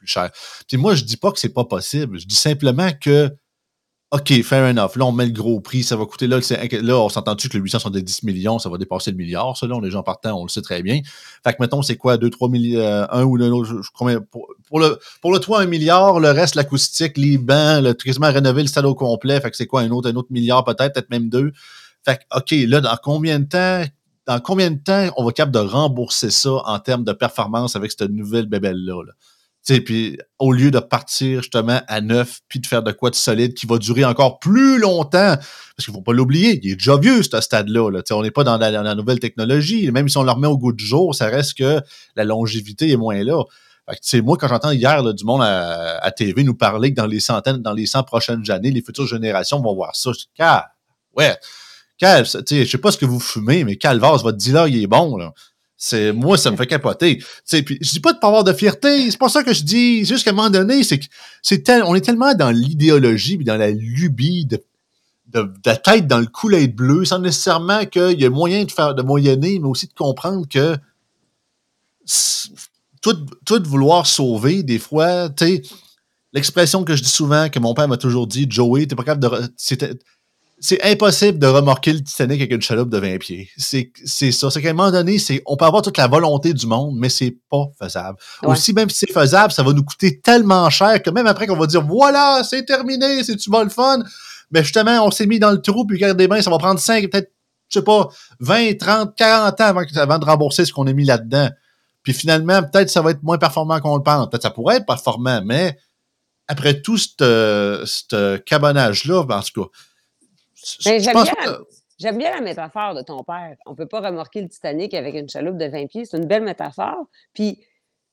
plus 0.00 0.08
cher. 0.08 0.30
Puis 0.66 0.76
moi, 0.76 0.94
je 0.94 1.04
dis 1.04 1.16
pas 1.16 1.30
que 1.30 1.38
c'est 1.38 1.54
pas 1.54 1.64
possible. 1.64 2.18
Je 2.18 2.26
dis 2.26 2.34
simplement 2.34 2.90
que, 3.00 3.30
OK, 4.12 4.42
fair 4.42 4.68
enough. 4.68 4.96
Là, 4.96 5.04
on 5.04 5.12
met 5.12 5.26
le 5.26 5.32
gros 5.32 5.60
prix, 5.60 5.84
ça 5.84 5.94
va 5.94 6.04
coûter. 6.04 6.26
Là, 6.26 6.40
là 6.82 6.98
on 6.98 7.08
s'entend-tu 7.08 7.48
que 7.48 7.56
le 7.56 7.62
800 7.62 7.78
sont 7.78 7.90
des 7.90 8.02
10 8.02 8.24
millions, 8.24 8.58
ça 8.58 8.68
va 8.68 8.76
dépasser 8.76 9.12
le 9.12 9.16
milliard, 9.16 9.56
ça, 9.56 9.68
là, 9.68 9.76
on 9.76 9.84
est 9.84 9.90
gens 9.90 10.02
partant, 10.02 10.34
on 10.34 10.42
le 10.42 10.48
sait 10.48 10.62
très 10.62 10.82
bien. 10.82 11.00
Fait 11.44 11.52
que, 11.52 11.58
mettons, 11.60 11.80
c'est 11.82 11.96
quoi, 11.96 12.16
2, 12.16 12.28
3 12.28 12.48
millions, 12.48 13.06
un 13.08 13.22
ou 13.22 13.36
l'autre, 13.36 13.80
pour, 14.32 14.48
pour, 14.66 14.80
le, 14.80 14.98
pour 15.20 15.32
le 15.32 15.38
toit, 15.38 15.60
un 15.60 15.66
milliard, 15.66 16.18
le 16.18 16.32
reste, 16.32 16.56
l'acoustique, 16.56 17.16
les 17.18 17.38
bancs, 17.38 17.84
le 17.84 17.94
quasiment 17.94 18.32
rénover 18.32 18.62
le 18.62 18.68
stade 18.68 18.84
au 18.84 18.96
complet, 18.96 19.40
fait 19.40 19.50
que 19.52 19.56
c'est 19.56 19.66
quoi, 19.66 19.82
un 19.82 19.90
autre, 19.90 20.10
un 20.10 20.16
autre 20.16 20.32
milliard 20.32 20.64
peut-être, 20.64 20.94
peut-être 20.94 21.10
même 21.10 21.28
deux. 21.28 21.52
Fait 22.04 22.16
que, 22.16 22.36
OK, 22.36 22.50
là, 22.68 22.80
dans 22.80 22.96
combien 23.00 23.38
de 23.38 23.44
temps, 23.44 23.84
dans 24.26 24.40
combien 24.40 24.72
de 24.72 24.78
temps 24.78 25.08
on 25.16 25.24
va 25.24 25.30
capable 25.30 25.54
de 25.54 25.60
rembourser 25.60 26.30
ça 26.30 26.50
en 26.64 26.78
termes 26.80 27.04
de 27.04 27.12
performance 27.12 27.76
avec 27.76 27.92
cette 27.92 28.10
nouvelle 28.10 28.46
bébelle-là? 28.46 29.04
Là? 29.06 29.12
Puis 29.66 30.18
au 30.38 30.52
lieu 30.52 30.70
de 30.70 30.78
partir 30.78 31.42
justement 31.42 31.80
à 31.86 32.00
neuf, 32.00 32.40
puis 32.48 32.60
de 32.60 32.66
faire 32.66 32.82
de 32.82 32.92
quoi 32.92 33.10
de 33.10 33.14
solide 33.14 33.54
qui 33.54 33.66
va 33.66 33.78
durer 33.78 34.04
encore 34.04 34.38
plus 34.38 34.78
longtemps, 34.78 35.36
parce 35.36 35.84
qu'il 35.84 35.92
ne 35.92 35.98
faut 35.98 36.02
pas 36.02 36.12
l'oublier, 36.12 36.58
il 36.62 36.72
est 36.72 36.76
déjà 36.76 36.96
vieux 36.96 37.22
ce 37.22 37.40
stade-là. 37.40 37.90
Là. 37.90 38.02
On 38.10 38.22
n'est 38.22 38.30
pas 38.30 38.44
dans 38.44 38.56
la, 38.56 38.94
nouvelle 38.94 39.20
technologie. 39.20 39.90
Même 39.90 40.08
si 40.08 40.16
on 40.16 40.22
le 40.22 40.30
remet 40.30 40.48
au 40.48 40.58
goût 40.58 40.72
du 40.72 40.84
jour, 40.84 41.14
ça 41.14 41.26
reste 41.26 41.54
que 41.58 41.80
la 42.16 42.24
longévité 42.24 42.90
est 42.90 42.96
moins 42.96 43.22
là. 43.22 43.44
Fait 44.02 44.20
moi, 44.20 44.36
quand 44.36 44.48
j'entends 44.48 44.70
hier 44.70 45.02
du 45.14 45.24
monde 45.24 45.42
à, 45.42 46.10
TV 46.12 46.44
nous 46.44 46.54
parler 46.54 46.90
que 46.90 46.96
dans 46.96 47.06
les 47.06 47.20
centaines, 47.20 47.58
dans 47.58 47.72
les 47.72 47.86
100 47.86 48.04
prochaines 48.04 48.50
années, 48.50 48.70
les 48.70 48.82
futures 48.82 49.06
générations 49.06 49.60
vont 49.60 49.74
voir 49.74 49.96
ça, 49.96 50.12
dis, 50.12 50.28
ouais, 51.16 51.36
Cal, 51.98 52.24
je 52.24 52.64
sais 52.64 52.78
pas 52.78 52.92
ce 52.92 52.98
que 52.98 53.04
vous 53.04 53.20
fumez, 53.20 53.64
mais 53.64 53.76
Calvas, 53.76 54.18
votre 54.22 54.38
dealer, 54.38 54.68
il 54.68 54.82
est 54.82 54.86
bon. 54.86 55.16
Là. 55.16 55.32
C'est 55.82 56.12
moi, 56.12 56.36
ça 56.36 56.50
me 56.50 56.58
fait 56.58 56.66
capoter. 56.66 57.24
sais, 57.42 57.62
puis 57.62 57.78
je 57.80 57.90
dis 57.90 58.00
pas 58.00 58.12
de 58.12 58.18
pas 58.18 58.26
avoir 58.26 58.44
de 58.44 58.52
fierté, 58.52 59.10
c'est 59.10 59.16
pas 59.16 59.30
ça 59.30 59.42
que 59.42 59.54
je 59.54 59.62
dis. 59.62 60.00
C'est 60.00 60.12
juste 60.12 60.24
qu'à 60.24 60.30
un 60.30 60.34
moment 60.34 60.50
donné, 60.50 60.84
c'est 60.84 60.98
que 60.98 61.06
c'est 61.40 61.62
tel, 61.62 61.82
on 61.84 61.94
est 61.94 62.02
tellement 62.02 62.34
dans 62.34 62.50
l'idéologie 62.50 63.38
puis 63.38 63.46
dans 63.46 63.56
la 63.56 63.70
lubie 63.70 64.44
de, 64.44 64.62
la 65.64 65.76
tête 65.78 66.06
dans 66.06 66.18
le 66.18 66.26
Kool-Aid 66.26 66.74
bleu, 66.74 67.06
sans 67.06 67.18
nécessairement 67.18 67.86
qu'il 67.86 68.20
y 68.20 68.24
ait 68.24 68.28
moyen 68.28 68.64
de 68.64 68.70
faire 68.70 68.94
de 68.94 69.00
moyenner, 69.00 69.58
mais 69.58 69.68
aussi 69.68 69.86
de 69.86 69.94
comprendre 69.94 70.46
que 70.46 70.76
tout, 73.00 73.16
tout 73.46 73.62
vouloir 73.64 74.06
sauver, 74.06 74.62
des 74.62 74.78
fois, 74.78 75.30
tu 75.30 75.46
sais, 75.46 75.62
l'expression 76.34 76.84
que 76.84 76.94
je 76.94 77.02
dis 77.02 77.08
souvent, 77.08 77.48
que 77.48 77.58
mon 77.58 77.72
père 77.72 77.88
m'a 77.88 77.96
toujours 77.96 78.26
dit, 78.26 78.46
Joey, 78.50 78.86
t'es 78.86 78.96
pas 78.96 79.04
capable 79.04 79.22
de 79.22 79.54
c'est 80.62 80.84
impossible 80.84 81.38
de 81.38 81.46
remorquer 81.46 81.94
le 81.94 82.02
Titanic 82.02 82.38
avec 82.38 82.52
une 82.52 82.60
chaloupe 82.60 82.90
de 82.90 82.98
20 82.98 83.16
pieds. 83.16 83.48
C'est, 83.56 83.90
c'est 84.04 84.30
ça. 84.30 84.50
C'est 84.50 84.60
qu'à 84.60 84.70
un 84.70 84.74
moment 84.74 84.90
donné, 84.90 85.18
c'est, 85.18 85.42
on 85.46 85.56
peut 85.56 85.64
avoir 85.64 85.80
toute 85.80 85.96
la 85.96 86.06
volonté 86.06 86.52
du 86.52 86.66
monde, 86.66 86.96
mais 86.98 87.08
c'est 87.08 87.34
pas 87.50 87.64
faisable. 87.80 88.18
Aussi, 88.44 88.74
même 88.74 88.90
si 88.90 89.06
c'est 89.06 89.12
faisable, 89.12 89.52
ça 89.52 89.62
va 89.62 89.72
nous 89.72 89.82
coûter 89.82 90.20
tellement 90.20 90.68
cher 90.68 91.02
que 91.02 91.08
même 91.08 91.26
après 91.26 91.46
qu'on 91.46 91.56
va 91.56 91.66
dire, 91.66 91.82
voilà, 91.82 92.42
c'est 92.44 92.66
terminé, 92.66 93.24
c'est 93.24 93.36
tu 93.36 93.50
le 93.50 93.70
fun? 93.70 94.02
Mais 94.50 94.62
justement, 94.62 95.06
on 95.06 95.10
s'est 95.10 95.26
mis 95.26 95.38
dans 95.38 95.50
le 95.50 95.62
trou, 95.62 95.86
puis 95.86 95.96
regardez 95.96 96.28
bien, 96.28 96.42
ça 96.42 96.50
va 96.50 96.58
prendre 96.58 96.78
5, 96.78 97.08
peut-être, 97.10 97.32
je 97.70 97.78
sais 97.78 97.84
pas, 97.84 98.08
20, 98.40 98.76
30, 98.78 99.16
40 99.16 99.60
ans 99.60 99.64
avant, 99.64 99.82
avant 99.94 100.18
de 100.18 100.24
rembourser 100.26 100.66
ce 100.66 100.72
qu'on 100.74 100.86
a 100.86 100.92
mis 100.92 101.04
là-dedans. 101.04 101.48
puis 102.02 102.12
finalement, 102.12 102.62
peut-être 102.62 102.90
ça 102.90 103.00
va 103.00 103.12
être 103.12 103.22
moins 103.22 103.38
performant 103.38 103.80
qu'on 103.80 103.96
le 103.96 104.02
pense. 104.02 104.28
Peut-être 104.28 104.42
ça 104.42 104.50
pourrait 104.50 104.76
être 104.76 104.86
performant, 104.86 105.40
mais 105.42 105.78
après 106.48 106.82
tout 106.82 106.98
ce 106.98 108.36
cabonnage-là, 108.36 109.20
en 109.20 109.40
tout 109.40 109.62
cas, 109.62 109.68
j'aime 110.80 111.00
bien, 111.00 112.12
bien 112.12 112.34
la 112.34 112.40
métaphore 112.40 112.94
de 112.94 113.02
ton 113.02 113.22
père. 113.22 113.56
On 113.66 113.70
ne 113.70 113.76
peut 113.76 113.86
pas 113.86 114.00
remorquer 114.00 114.42
le 114.42 114.48
Titanic 114.48 114.94
avec 114.94 115.14
une 115.14 115.28
chaloupe 115.28 115.56
de 115.56 115.66
20 115.66 115.86
pieds. 115.86 116.04
C'est 116.04 116.16
une 116.16 116.26
belle 116.26 116.42
métaphore. 116.42 117.06
Puis, 117.34 117.64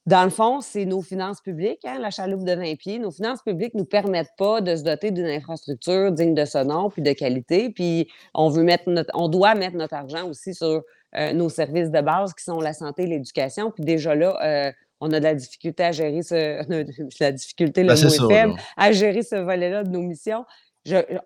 dans 0.05 0.23
le 0.23 0.29
fond, 0.29 0.61
c'est 0.61 0.85
nos 0.85 1.01
finances 1.01 1.41
publiques, 1.41 1.83
hein, 1.83 1.99
la 1.99 2.11
chaloupe 2.11 2.43
de 2.43 2.53
20 2.53 2.75
pieds. 2.75 2.99
Nos 2.99 3.11
finances 3.11 3.41
publiques 3.41 3.73
ne 3.73 3.79
nous 3.79 3.85
permettent 3.85 4.35
pas 4.37 4.61
de 4.61 4.75
se 4.75 4.83
doter 4.83 5.11
d'une 5.11 5.27
infrastructure 5.27 6.11
digne 6.11 6.33
de 6.33 6.45
ce 6.45 6.59
nom 6.59 6.89
puis 6.89 7.01
de 7.01 7.11
qualité. 7.11 7.69
Puis, 7.69 8.09
on, 8.33 8.49
veut 8.49 8.63
mettre 8.63 8.89
on 9.13 9.27
doit 9.27 9.55
mettre 9.55 9.75
notre 9.75 9.95
argent 9.95 10.27
aussi 10.29 10.53
sur 10.53 10.83
euh, 11.15 11.33
nos 11.33 11.49
services 11.49 11.91
de 11.91 12.01
base 12.01 12.33
qui 12.33 12.43
sont 12.43 12.59
la 12.59 12.73
santé 12.73 13.03
et 13.03 13.07
l'éducation. 13.07 13.71
Puis, 13.71 13.83
déjà 13.83 14.15
là, 14.15 14.37
euh, 14.43 14.71
on 14.99 15.11
a 15.11 15.19
de 15.19 15.23
la 15.23 15.35
difficulté 15.35 15.83
à 15.83 15.91
gérer 15.91 16.23
ce, 16.23 16.63
la 17.19 17.31
difficulté, 17.31 17.83
le 17.83 18.27
ben, 18.27 18.55
à 18.75 18.91
gérer 18.91 19.23
ce 19.23 19.35
volet-là 19.35 19.83
de 19.83 19.89
nos 19.89 20.01
missions 20.01 20.45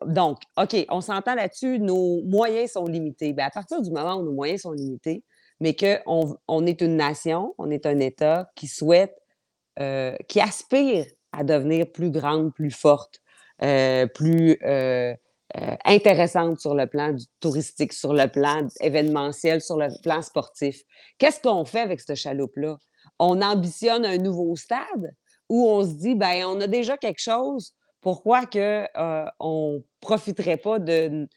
donc, 0.05 0.39
OK, 0.57 0.75
on 0.89 1.01
s'entend 1.01 1.35
là-dessus, 1.35 1.79
nos 1.79 2.21
moyens 2.23 2.71
sont 2.71 2.85
limités. 2.85 3.33
Bien, 3.33 3.45
à 3.45 3.49
partir 3.49 3.81
du 3.81 3.91
moment 3.91 4.15
où 4.15 4.23
nos 4.23 4.33
moyens 4.33 4.61
sont 4.61 4.71
limités, 4.71 5.23
mais 5.59 5.75
qu'on 5.75 6.35
on 6.47 6.65
est 6.65 6.81
une 6.81 6.95
nation, 6.95 7.53
on 7.57 7.69
est 7.69 7.85
un 7.85 7.99
État 7.99 8.49
qui 8.55 8.67
souhaite, 8.67 9.15
euh, 9.79 10.15
qui 10.27 10.41
aspire 10.41 11.05
à 11.31 11.43
devenir 11.43 11.91
plus 11.91 12.11
grande, 12.11 12.53
plus 12.53 12.71
forte, 12.71 13.19
euh, 13.63 14.07
plus 14.07 14.57
euh, 14.63 15.13
intéressante 15.85 16.59
sur 16.59 16.73
le 16.73 16.87
plan 16.87 17.15
touristique, 17.39 17.93
sur 17.93 18.13
le 18.13 18.27
plan 18.27 18.67
événementiel, 18.79 19.61
sur 19.61 19.77
le 19.77 19.87
plan 20.01 20.21
sportif. 20.21 20.81
Qu'est-ce 21.17 21.39
qu'on 21.39 21.65
fait 21.65 21.81
avec 21.81 21.99
cette 21.99 22.15
chaloupe-là? 22.15 22.77
On 23.19 23.41
ambitionne 23.41 24.05
un 24.05 24.17
nouveau 24.17 24.55
stade 24.55 25.13
où 25.49 25.67
on 25.67 25.83
se 25.83 25.93
dit, 25.95 26.15
ben 26.15 26.45
on 26.45 26.59
a 26.61 26.67
déjà 26.67 26.97
quelque 26.97 27.21
chose 27.21 27.73
pourquoi 28.01 28.45
que, 28.45 28.85
euh, 28.97 29.25
on 29.39 29.83
profiterait 29.99 30.57
pas 30.57 30.79
de. 30.79 31.27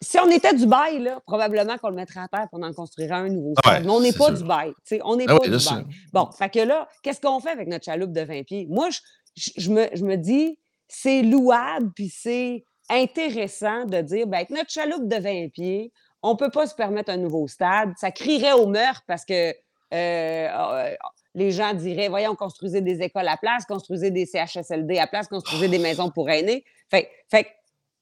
Si 0.00 0.18
on 0.18 0.28
était 0.28 0.52
Dubaï, 0.52 0.98
là, 0.98 1.20
probablement 1.24 1.78
qu'on 1.78 1.88
le 1.88 1.94
mettrait 1.94 2.20
à 2.20 2.28
terre 2.28 2.48
pour 2.50 2.62
en 2.62 2.72
construire 2.74 3.14
un 3.14 3.28
nouveau 3.28 3.54
stade. 3.58 3.84
mais 3.84 3.90
on 3.90 4.00
n'est 4.00 4.12
pas 4.12 4.30
Dubaï. 4.32 4.74
On 5.02 5.16
n'est 5.16 5.24
ah 5.28 5.38
pas 5.38 5.48
Dubaï. 5.48 5.84
Bon, 6.12 6.30
fait 6.30 6.50
que 6.50 6.58
là, 6.58 6.88
qu'est-ce 7.02 7.20
qu'on 7.20 7.40
fait 7.40 7.50
avec 7.50 7.68
notre 7.68 7.84
chaloupe 7.84 8.12
de 8.12 8.20
20 8.20 8.42
pieds? 8.42 8.66
Moi, 8.68 8.90
je, 9.34 9.70
me, 9.70 9.88
je 9.94 10.04
me 10.04 10.16
dis, 10.16 10.58
c'est 10.88 11.22
louable, 11.22 11.90
puis 11.94 12.10
c'est 12.10 12.66
intéressant 12.90 13.86
de 13.86 14.02
dire, 14.02 14.26
ben, 14.26 14.38
avec 14.38 14.50
notre 14.50 14.70
chaloupe 14.70 15.08
de 15.08 15.16
20 15.16 15.48
pieds, 15.52 15.92
on 16.22 16.32
ne 16.32 16.36
peut 16.36 16.50
pas 16.50 16.66
se 16.66 16.74
permettre 16.74 17.10
un 17.10 17.16
nouveau 17.16 17.48
stade. 17.48 17.92
Ça 17.96 18.10
crierait 18.10 18.52
au 18.52 18.66
meurtre 18.66 19.02
parce 19.06 19.24
que 19.24 19.50
euh, 19.50 19.54
euh, 19.92 20.94
les 21.34 21.50
gens 21.50 21.74
diraient, 21.74 22.08
voyons, 22.08 22.34
construisez 22.34 22.80
des 22.80 23.02
écoles 23.02 23.28
à 23.28 23.36
place, 23.36 23.64
construisez 23.64 24.10
des 24.10 24.26
CHSLD 24.26 24.98
à 24.98 25.06
place, 25.06 25.28
construisez 25.28 25.68
des 25.68 25.78
maisons 25.78 26.10
pour 26.10 26.30
aînés. 26.30 26.64
Fait, 26.90 27.10
fait 27.28 27.48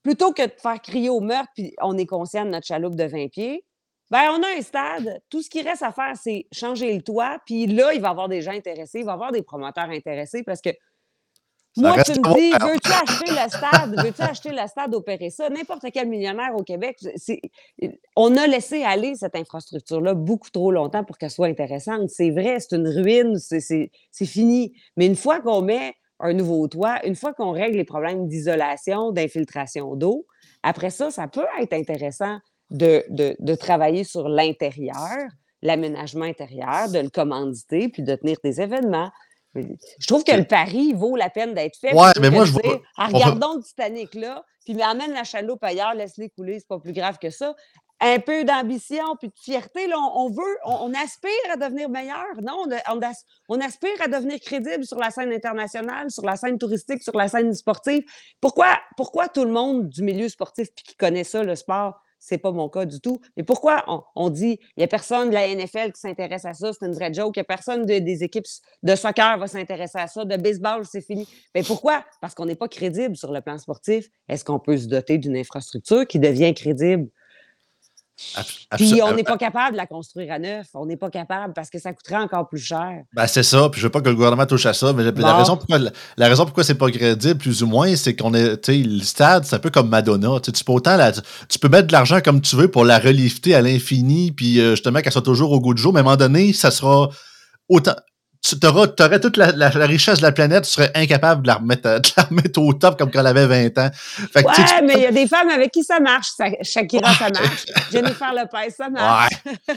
plutôt 0.02 0.32
que 0.32 0.42
de 0.42 0.52
faire 0.60 0.80
crier 0.82 1.08
au 1.08 1.20
meurtre, 1.20 1.50
puis 1.54 1.74
on 1.80 1.96
est 1.96 2.06
conscient 2.06 2.44
de 2.44 2.50
notre 2.50 2.66
chaloupe 2.66 2.94
de 2.94 3.04
20 3.04 3.28
pieds, 3.28 3.64
ben 4.10 4.28
on 4.32 4.42
a 4.42 4.58
un 4.58 4.60
stade. 4.60 5.22
Tout 5.30 5.40
ce 5.40 5.48
qui 5.48 5.62
reste 5.62 5.82
à 5.82 5.90
faire, 5.90 6.12
c'est 6.22 6.46
changer 6.52 6.92
le 6.92 7.00
toit. 7.00 7.38
Puis 7.46 7.66
là, 7.66 7.94
il 7.94 8.00
va 8.02 8.08
y 8.08 8.10
avoir 8.10 8.28
des 8.28 8.42
gens 8.42 8.52
intéressés, 8.52 8.98
il 8.98 9.06
va 9.06 9.12
y 9.12 9.14
avoir 9.14 9.32
des 9.32 9.42
promoteurs 9.42 9.88
intéressés 9.88 10.42
parce 10.42 10.60
que 10.60 10.68
moi, 11.76 12.02
tu 12.02 12.12
me 12.12 12.35
dis, 12.35 12.50
veux-tu 12.50 12.92
acheter 12.92 13.30
le 13.30 13.48
stade? 13.48 14.04
Veux-tu 14.04 14.22
acheter 14.22 14.50
le 14.50 14.66
stade, 14.66 14.94
opérer 14.94 15.30
ça? 15.30 15.48
N'importe 15.48 15.87
quel 15.92 16.08
millionnaire 16.08 16.54
au 16.54 16.62
Québec, 16.62 16.98
on 18.16 18.37
a 18.37 18.46
laissé 18.46 18.82
aller 18.82 19.14
cette 19.14 19.37
infrastructure-là 19.37 20.14
beaucoup 20.14 20.50
trop 20.50 20.70
longtemps 20.70 21.04
pour 21.04 21.16
qu'elle 21.18 21.30
soit 21.30 21.46
intéressante. 21.46 22.11
C'est 22.11 22.30
vrai, 22.30 22.58
c'est 22.61 22.76
une 22.76 22.88
ruine, 22.88 23.38
c'est 23.38 23.90
fini. 24.26 24.74
Mais 24.96 25.06
une 25.06 25.16
fois 25.16 25.40
qu'on 25.40 25.62
met 25.62 25.94
un 26.20 26.35
nouveau 26.35 26.68
toit, 26.68 27.04
une 27.06 27.16
fois 27.16 27.32
qu'on 27.32 27.52
règle 27.52 27.78
les 27.78 27.85
problèmes 27.85 28.28
d'isolation, 28.28 29.11
d'infiltration 29.11 29.96
d'eau, 29.96 30.26
après 30.62 30.90
ça, 30.90 31.11
ça 31.11 31.26
peut 31.26 31.46
être 31.61 31.72
intéressant 31.72 32.38
de, 32.70 33.04
de, 33.08 33.35
de 33.38 33.54
travailler 33.54 34.04
sur 34.04 34.28
l'intérieur, 34.28 35.26
l'aménagement 35.62 36.24
intérieur, 36.24 36.90
de 36.90 36.98
le 36.98 37.08
commanditer, 37.08 37.88
puis 37.88 38.02
de 38.02 38.14
tenir 38.14 38.37
des 38.44 38.61
événements. 38.61 39.11
Je 39.54 40.06
trouve 40.06 40.24
que 40.24 40.32
le 40.32 40.44
pari 40.44 40.92
vaut 40.94 41.16
la 41.16 41.30
peine 41.30 41.54
d'être 41.54 41.76
fait. 41.78 41.94
Ouais, 41.94 42.12
mais 42.20 42.30
moi, 42.30 42.44
je 42.44 42.52
vois. 42.52 42.80
Ah, 42.96 43.08
regardons 43.08 43.56
le 43.56 43.62
Titanic 43.62 44.14
là, 44.14 44.44
puis 44.64 44.80
amène 44.80 45.12
la 45.12 45.24
chaloupe 45.24 45.62
ailleurs, 45.62 45.94
laisse-les 45.94 46.30
couler, 46.30 46.58
c'est 46.58 46.68
pas 46.68 46.78
plus 46.78 46.92
grave 46.92 47.18
que 47.18 47.30
ça. 47.30 47.54
Un 48.04 48.18
peu 48.18 48.42
d'ambition 48.44 49.14
puis 49.16 49.28
de 49.28 49.38
fierté, 49.40 49.86
là, 49.86 49.96
on, 49.96 50.28
veut, 50.28 50.58
on, 50.64 50.92
aspire 50.92 51.30
à 51.52 51.56
devenir 51.56 51.88
meilleur. 51.88 52.34
Non, 52.42 52.64
on, 52.88 53.00
on, 53.48 53.60
aspire 53.60 54.00
à 54.00 54.08
devenir 54.08 54.40
crédible 54.40 54.84
sur 54.84 54.98
la 54.98 55.10
scène 55.10 55.32
internationale, 55.32 56.10
sur 56.10 56.24
la 56.24 56.34
scène 56.34 56.58
touristique, 56.58 57.00
sur 57.00 57.16
la 57.16 57.28
scène 57.28 57.54
sportive. 57.54 58.02
Pourquoi, 58.40 58.76
pourquoi 58.96 59.28
tout 59.28 59.44
le 59.44 59.52
monde 59.52 59.88
du 59.88 60.02
milieu 60.02 60.28
sportif 60.28 60.68
puis 60.74 60.84
qui 60.84 60.96
connaît 60.96 61.22
ça, 61.22 61.44
le 61.44 61.54
sport, 61.54 62.01
c'est 62.22 62.38
pas 62.38 62.52
mon 62.52 62.68
cas 62.68 62.87
du 62.87 63.00
tout. 63.00 63.20
Mais 63.37 63.42
pourquoi 63.42 63.85
on, 64.14 64.30
dit 64.30 64.61
il 64.76 64.80
n'y 64.80 64.85
a 64.85 64.88
personne 64.88 65.28
de 65.28 65.35
la 65.35 65.52
NFL 65.52 65.90
qui 65.92 66.00
s'intéresse 66.00 66.44
à 66.44 66.54
ça, 66.54 66.70
c'est 66.72 66.87
une 66.87 66.94
vraie 66.94 67.12
joke, 67.12 67.37
il 67.37 67.40
n'y 67.40 67.42
a 67.42 67.44
personne 67.44 67.85
des 67.85 68.22
équipes 68.22 68.46
de 68.82 68.94
soccer 68.94 69.38
va 69.38 69.48
s'intéresser 69.48 69.98
à 69.98 70.06
ça, 70.06 70.24
de 70.24 70.37
baseball, 70.37 70.85
c'est 70.85 71.00
fini. 71.00 71.28
Mais 71.54 71.64
pourquoi? 71.64 72.04
Parce 72.20 72.35
qu'on 72.35 72.46
n'est 72.46 72.54
pas 72.54 72.68
crédible 72.68 73.16
sur 73.16 73.32
le 73.32 73.40
plan 73.40 73.58
sportif. 73.58 74.08
Est-ce 74.28 74.44
qu'on 74.44 74.61
peut 74.61 74.76
se 74.76 74.87
doter 74.87 75.18
d'une 75.18 75.37
infrastructure 75.37 76.06
qui 76.06 76.20
devient 76.20 76.54
crédible? 76.54 77.08
Puis 78.76 79.02
on 79.02 79.14
n'est 79.14 79.24
pas 79.24 79.37
capable 79.37 79.72
de 79.72 79.76
la 79.76 79.87
construire 79.87 80.32
à 80.32 80.38
neuf. 80.38 80.66
On 80.74 80.87
n'est 80.87 80.96
pas 80.96 81.11
capable 81.11 81.52
parce 81.52 81.70
que 81.70 81.78
ça 81.78 81.92
coûterait 81.92 82.16
encore 82.22 82.48
plus 82.48 82.61
cher. 82.61 83.02
Ben, 83.14 83.26
c'est 83.26 83.42
ça. 83.42 83.68
Puis 83.70 83.80
je 83.80 83.87
veux 83.87 83.90
pas 83.90 84.00
que 84.00 84.08
le 84.08 84.14
gouvernement 84.14 84.46
touche 84.46 84.66
à 84.66 84.72
ça. 84.72 84.92
Mais 84.92 85.04
la, 85.04 85.37
raison 85.37 85.56
pourquoi, 85.56 85.78
la, 86.16 86.28
raison 86.28 86.44
pourquoi 86.44 86.64
c'est 86.64 86.74
pas 86.74 86.90
crédible, 86.90 87.38
plus 87.38 87.62
ou 87.62 87.66
moins, 87.66 87.94
c'est 87.96 88.16
qu'on 88.16 88.35
est. 88.35 88.61
Tu 88.62 88.72
sais, 88.72 88.78
le 88.78 89.02
stade, 89.02 89.44
c'est 89.44 89.56
un 89.56 89.58
peu 89.58 89.70
comme 89.70 89.88
Madonna. 89.88 90.40
Tu, 90.40 90.52
peux 90.64 90.72
autant 90.72 90.96
tu 91.48 91.58
peux 91.58 91.68
mettre 91.68 91.88
de 91.88 91.92
l'argent 91.92 92.20
comme 92.24 92.40
tu 92.40 92.56
veux 92.56 92.68
pour 92.68 92.85
la 92.85 92.98
relifter 92.98 93.54
à 93.54 93.62
l'infini, 93.62 94.32
puis 94.32 94.61
euh, 94.61 94.70
justement 94.70 95.00
qu'elle 95.00 95.12
soit 95.12 95.22
toujours 95.22 95.52
au 95.52 95.61
goût 95.61 95.74
du 95.74 95.82
jour. 95.82 95.92
Mais 95.92 95.98
à 95.98 96.02
un 96.02 96.04
moment 96.04 96.16
donné, 96.16 96.52
ça 96.52 96.70
sera 96.70 97.08
autant 97.68 97.94
tu 98.42 98.66
aurais, 98.66 99.20
toute 99.20 99.37
la, 99.37 99.68
richesse 99.68 100.18
de 100.18 100.22
la 100.22 100.33
planète, 100.33 100.64
tu 100.64 100.70
serais 100.70 100.90
incapable 100.94 101.42
de 101.42 101.46
la 101.46 101.55
remettre, 101.55 101.83
de 102.00 102.09
la 102.16 102.24
remettre 102.24 102.61
au 102.61 102.72
top 102.72 102.98
comme 102.98 103.11
quand 103.11 103.20
elle 103.20 103.26
avait 103.28 103.46
20 103.46 103.78
ans. 103.78 103.90
Fait 104.33 104.44
ouais, 104.44 104.83
mais 104.85 104.94
il 104.96 105.02
y 105.02 105.07
a 105.07 105.12
des 105.12 105.28
femmes 105.28 105.48
avec 105.48 105.70
qui 105.70 105.85
ça 105.85 106.00
marche. 106.00 106.28
Shakira, 106.62 107.14
ça 107.14 107.31
marche. 107.31 107.66
Jennifer 107.92 108.33
Lopez, 108.35 108.70
ça 108.76 108.88
marche. 108.88 109.33
Ouais. 109.46 109.74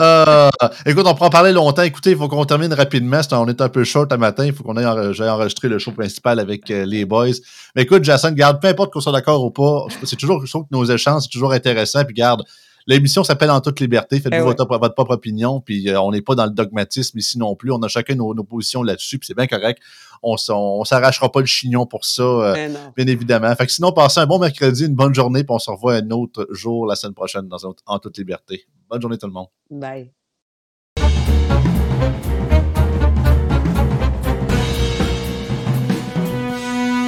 euh, 0.00 0.50
écoute, 0.84 1.06
on 1.06 1.14
pourra 1.14 1.28
en 1.28 1.30
parler 1.30 1.52
longtemps. 1.52 1.82
Écoutez, 1.82 2.10
il 2.10 2.16
faut 2.16 2.28
qu'on 2.28 2.44
termine 2.44 2.72
rapidement. 2.74 3.20
on 3.32 3.48
est 3.48 3.60
un 3.60 3.68
peu 3.68 3.84
short 3.84 4.12
un 4.12 4.16
matin. 4.16 4.46
Il 4.46 4.52
faut 4.52 4.64
qu'on 4.64 4.76
aille 4.76 4.86
enregistrer 4.86 5.68
le 5.68 5.78
show 5.78 5.92
principal 5.92 6.40
avec 6.40 6.70
euh, 6.70 6.84
les 6.84 7.04
boys. 7.04 7.28
Mais 7.76 7.82
écoute, 7.82 8.02
Jason, 8.02 8.32
garde, 8.32 8.60
peu 8.60 8.68
importe 8.68 8.92
qu'on 8.92 9.00
soit 9.00 9.12
d'accord 9.12 9.44
ou 9.44 9.50
pas, 9.50 9.86
c'est 10.04 10.16
toujours, 10.16 10.44
je 10.44 10.50
trouve 10.50 10.64
que 10.64 10.74
nos 10.74 10.84
échanges, 10.84 11.22
c'est 11.22 11.30
toujours 11.30 11.52
intéressant. 11.52 12.04
Puis 12.04 12.14
garde, 12.14 12.42
L'émission 12.86 13.24
s'appelle 13.24 13.50
En 13.50 13.60
toute 13.60 13.80
liberté. 13.80 14.20
Faites-vous 14.20 14.38
eh 14.38 14.64
votre, 14.76 14.94
propre 14.94 15.14
opinion. 15.14 15.60
Puis 15.60 15.88
euh, 15.88 16.00
on 16.00 16.10
n'est 16.10 16.22
pas 16.22 16.34
dans 16.34 16.44
le 16.44 16.50
dogmatisme 16.50 17.18
ici 17.18 17.38
non 17.38 17.54
plus. 17.54 17.72
On 17.72 17.82
a 17.82 17.88
chacun 17.88 18.14
nos, 18.14 18.34
positions 18.44 18.82
là-dessus. 18.82 19.18
Puis 19.18 19.26
c'est 19.26 19.36
bien 19.36 19.46
correct. 19.46 19.80
On 20.22 20.34
ne 20.34 20.84
s'arrachera 20.84 21.30
pas 21.32 21.40
le 21.40 21.46
chignon 21.46 21.86
pour 21.86 22.04
ça, 22.04 22.22
euh, 22.22 22.54
eh 22.56 22.72
bien 22.96 23.12
évidemment. 23.12 23.54
Fait 23.56 23.66
que 23.66 23.72
sinon, 23.72 23.92
passez 23.92 24.20
un 24.20 24.26
bon 24.26 24.38
mercredi, 24.38 24.86
une 24.86 24.94
bonne 24.94 25.14
journée. 25.14 25.42
Puis 25.44 25.54
on 25.54 25.58
se 25.58 25.70
revoit 25.70 25.94
un 25.94 26.10
autre 26.10 26.46
jour 26.50 26.86
la 26.86 26.94
semaine 26.94 27.14
prochaine 27.14 27.48
dans 27.48 27.58
En 27.86 27.98
toute 27.98 28.18
liberté. 28.18 28.64
Bonne 28.88 29.00
journée 29.00 29.18
tout 29.18 29.26
le 29.26 29.32
monde. 29.32 29.48
Bye. 29.70 30.12